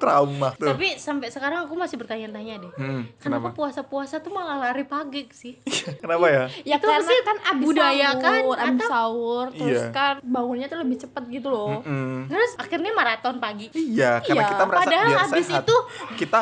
trauma 0.01 0.49
tuh 0.55 0.67
tapi 0.67 0.97
sampai 0.97 1.29
sekarang 1.29 1.63
aku 1.63 1.77
masih 1.77 1.95
bertanya-tanya 1.95 2.55
deh 2.59 2.73
Hmm, 2.73 3.05
kenapa 3.19 3.53
puasa-puasa 3.53 4.19
tuh 4.19 4.31
malah 4.31 4.57
lari 4.59 4.83
pagi 4.83 5.29
sih 5.31 5.61
kenapa 6.03 6.27
ya 6.27 6.45
Ya 6.63 6.77
Itu 6.77 6.87
karena 6.87 6.99
pasti 6.99 7.15
kan 7.21 7.37
abis 7.47 7.65
budaya 7.67 8.09
sahur, 8.11 8.23
kan, 8.23 8.41
abis 8.41 8.81
atau- 8.81 8.91
sahur, 8.91 9.45
terus 9.53 9.77
Iya. 9.79 9.91
kan 9.91 10.15
bangunnya 10.23 10.67
tuh 10.67 10.79
lebih 10.79 10.97
cepet 10.99 11.25
gitu 11.31 11.49
loh. 11.49 11.83
Hmm. 11.83 12.25
terus 12.25 12.57
akhirnya 12.57 12.91
maraton 12.91 13.37
pagi 13.37 13.69
Iya, 13.71 14.21
karena 14.21 14.41
Iya, 14.41 14.51
kita 14.51 14.65
merasa 14.65 14.81
padahal 14.81 15.07
biar 15.07 15.21
habis 15.21 15.45
sehat. 15.45 15.63
itu- 15.63 15.85
kita 16.17 16.39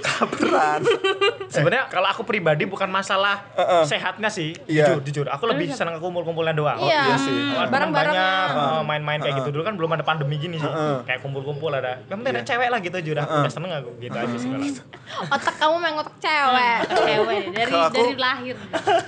kabaran. 0.00 0.80
Sebenarnya 1.52 1.84
kalau 1.88 2.08
aku 2.08 2.22
pribadi 2.22 2.64
bukan 2.64 2.86
masalah 2.86 3.42
Heeh. 3.54 3.82
sehatnya 3.84 4.28
sih, 4.28 4.54
Iya. 4.64 4.92
jujur 4.92 5.02
jujur. 5.02 5.26
Aku 5.28 5.44
lebih 5.46 5.70
senang 5.70 5.98
kumpul-kumpulan 5.98 6.52
doang. 6.52 6.78
Iya. 6.78 7.02
iya 7.06 7.16
sih. 7.18 7.38
Bareng-bareng. 7.66 8.12
banyak 8.12 8.48
eh, 8.50 8.82
main-main 8.84 9.18
kayak 9.18 9.34
gitu 9.36 9.50
dulu 9.50 9.62
kan 9.62 9.74
belum 9.74 9.90
ada 9.92 10.04
pandemi 10.04 10.36
gini 10.36 10.56
sih. 10.56 10.66
Heeh. 10.66 10.96
Kayak 11.04 11.20
kumpul-kumpul 11.20 11.70
ada. 11.70 12.00
Yang 12.06 12.16
penting 12.20 12.32
ada 12.32 12.44
cewek 12.44 12.68
lah 12.68 12.78
gitu 12.80 12.98
aja 13.00 13.10
udah. 13.10 13.24
Udah 13.24 13.50
seneng 13.50 13.70
aku 13.72 13.90
gitu 13.98 14.14
aja 14.14 14.36
sih 14.36 14.48
kalau. 14.48 14.66
Otak 15.34 15.54
kamu 15.58 15.74
main 15.76 15.94
otak 15.96 16.16
cewek. 16.18 16.78
cewek 17.02 17.40
dari 17.50 17.72
aku- 17.74 17.96
dari 17.98 18.14
lahir 18.14 18.56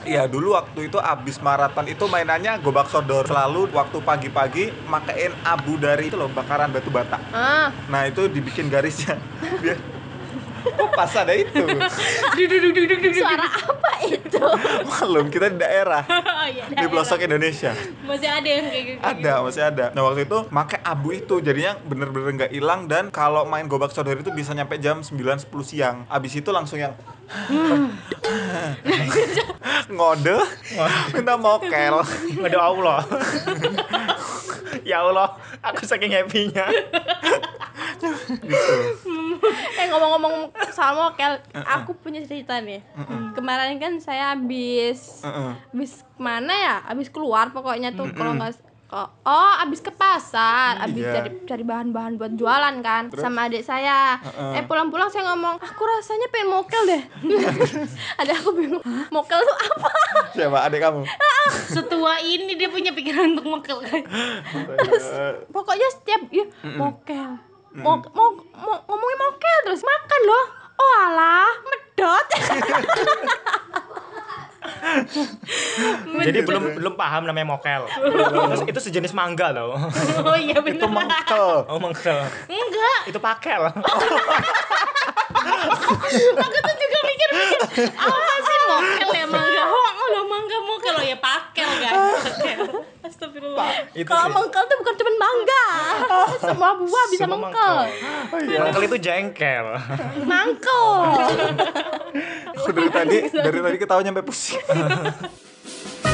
Iya, 0.02 0.22
dulu 0.26 0.52
waktu 0.52 0.90
itu 0.90 0.98
abis 0.98 1.38
maraton 1.38 1.86
itu 1.86 2.04
mainannya 2.04 2.58
gobak 2.58 2.88
sodor. 2.88 3.22
Selalu 3.24 3.70
waktu 3.70 3.98
pagi-pagi 4.00 4.64
makein 4.84 5.30
abu 5.42 5.76
dari 5.76 6.08
itu 6.08 6.16
loh, 6.16 6.26
bakaran 6.28 6.68
batu 6.68 6.88
bata. 6.88 7.20
Ah, 7.30 7.70
Nah, 7.86 8.02
itu 8.04 8.26
dibikin 8.26 8.66
garisnya. 8.66 9.14
Biar 9.62 9.78
Kok 10.62 10.94
pas 10.94 11.10
ada 11.12 11.34
itu? 11.34 11.58
suara 13.12 13.50
apa 14.42 14.56
itu? 14.56 14.88
Malum, 14.88 15.26
kita 15.28 15.46
di 15.52 15.58
daerah. 15.60 16.02
oh 16.40 16.46
iya 16.48 16.64
Di 16.68 16.86
pelosok 16.88 17.20
Indonesia. 17.24 17.72
masih 18.02 18.28
ada 18.28 18.48
yang 18.48 18.64
kayak 18.68 18.84
gitu 18.84 19.00
Ada, 19.00 19.32
masih 19.42 19.62
ada. 19.62 19.84
Nah 19.92 20.02
waktu 20.06 20.24
itu 20.24 20.38
pakai 20.48 20.78
abu 20.82 21.08
itu 21.12 21.34
jadinya 21.40 21.76
bener-bener 21.82 22.44
nggak 22.44 22.52
hilang 22.52 22.80
dan 22.88 23.04
kalau 23.12 23.44
main 23.44 23.68
gobak 23.68 23.92
sodor 23.92 24.18
itu 24.18 24.32
bisa 24.32 24.52
nyampe 24.52 24.76
jam 24.78 25.00
9-10 25.04 25.48
siang. 25.64 25.96
Abis 26.08 26.32
itu 26.38 26.50
langsung 26.50 26.80
yang 26.80 26.94
ngode 29.92 30.38
minta 31.12 31.34
mokel. 31.36 31.96
Ada 32.42 32.58
Allah. 32.60 33.00
ya 34.82 35.04
Allah, 35.04 35.36
aku 35.62 35.84
saking 35.84 36.12
happy-nya. 36.12 36.66
Gitu. 38.10 38.74
eh 39.80 39.86
ngomong-ngomong 39.88 40.34
soal 40.70 40.98
mokel, 40.98 41.38
aku 41.54 41.94
punya 41.94 42.22
cerita 42.26 42.58
nih. 42.58 42.82
Kemarin 43.32 43.78
kan 43.78 43.92
saya 43.98 44.34
habis 44.34 45.22
habis 45.70 46.02
ke 46.02 46.20
mana 46.20 46.52
ya? 46.52 46.76
Habis 46.86 47.08
keluar 47.08 47.50
pokoknya 47.50 47.94
tuh 47.94 48.10
kalau 48.12 48.34
nggak 48.34 48.58
Oh, 48.92 49.08
oh, 49.24 49.52
abis 49.64 49.80
ke 49.80 49.88
pasar, 49.88 50.76
abis 50.84 51.00
Iya. 51.00 51.16
cari 51.16 51.30
cari 51.48 51.64
bahan-bahan 51.64 52.20
buat 52.20 52.36
jualan 52.36 52.76
kan, 52.84 53.08
sama 53.16 53.48
adik 53.48 53.64
saya. 53.64 54.20
Heeh. 54.20 54.60
Eh 54.60 54.64
pulang-pulang 54.68 55.08
saya 55.08 55.32
ngomong, 55.32 55.56
aku 55.56 55.80
rasanya 55.80 56.28
pengen 56.28 56.52
mokel 56.52 56.82
deh. 56.84 57.02
Ada 58.20 58.36
aku 58.36 58.52
bingung, 58.52 58.84
"Hah? 58.84 59.08
mokel 59.08 59.40
tuh 59.40 59.56
apa? 59.56 59.90
Siapa 60.36 60.58
adik 60.68 60.84
kamu? 60.84 61.08
setua 61.72 62.20
ini 62.20 62.52
dia 62.54 62.68
punya 62.68 62.92
pikiran 62.92 63.34
untuk 63.34 63.46
mokel 63.48 63.78
kan 63.88 64.04
Pokoknya 65.50 65.88
setiap 65.90 66.22
ya 66.28 66.44
mokel, 66.76 67.40
mau 67.78 67.96
mau 68.12 68.28
mau 68.36 68.76
ngomongin 68.84 69.18
mokel 69.18 69.58
terus 69.64 69.82
makan 69.84 70.20
loh. 70.28 70.44
Oh 70.82 70.92
alah, 71.06 71.52
medot. 71.68 72.26
Jadi 76.22 76.38
belum 76.42 76.62
belum 76.80 76.94
paham 76.98 77.22
namanya 77.24 77.46
mokel. 77.56 77.86
Terus 77.88 78.62
itu 78.68 78.80
sejenis 78.90 79.12
mangga 79.16 79.54
loh. 79.54 79.78
oh 80.26 80.36
iya 80.36 80.58
itu 80.58 80.62
bener 80.62 80.90
mengkel. 80.90 81.64
Oh 81.70 81.78
mangkel. 81.80 82.18
enggak 82.50 83.00
Itu 83.08 83.18
pakel. 83.22 83.62
aku 85.72 86.58
tuh 86.60 86.74
juga 86.76 86.98
mikir-mikir 87.08 87.88
apa 87.98 88.34
sih 88.42 88.58
mokel 88.68 89.08
ya 89.16 89.26
mangga 89.26 89.62
oh 90.82 90.90
udah 90.90 90.98
mangga 90.98 90.98
mokel 90.98 90.98
oh 90.98 91.04
ya 91.06 91.16
pakel 91.22 91.70
kan 91.78 91.94
pakel 92.26 92.60
astagfirullah 93.02 93.66
Kalau 94.02 94.26
sih. 94.26 94.34
mengkel 94.34 94.62
tuh 94.66 94.76
bukan 94.78 94.94
cuma 94.94 95.12
mangga, 95.18 95.66
semua 96.50 96.70
buah 96.74 97.04
bisa 97.10 97.24
Semua 97.26 97.38
mengkel. 97.38 97.74
Oh, 98.32 98.38
iya. 98.40 98.58
Mangkel 98.62 98.82
itu 98.86 98.96
jengkel. 98.98 99.66
Mangkel. 100.30 100.86
Aku 102.56 102.70
dari 102.72 102.90
tadi 102.90 103.18
dari 103.28 103.58
tadi 103.58 103.76
ketawa 103.78 104.00
nyampe 104.02 104.22
pusing. 104.22 104.62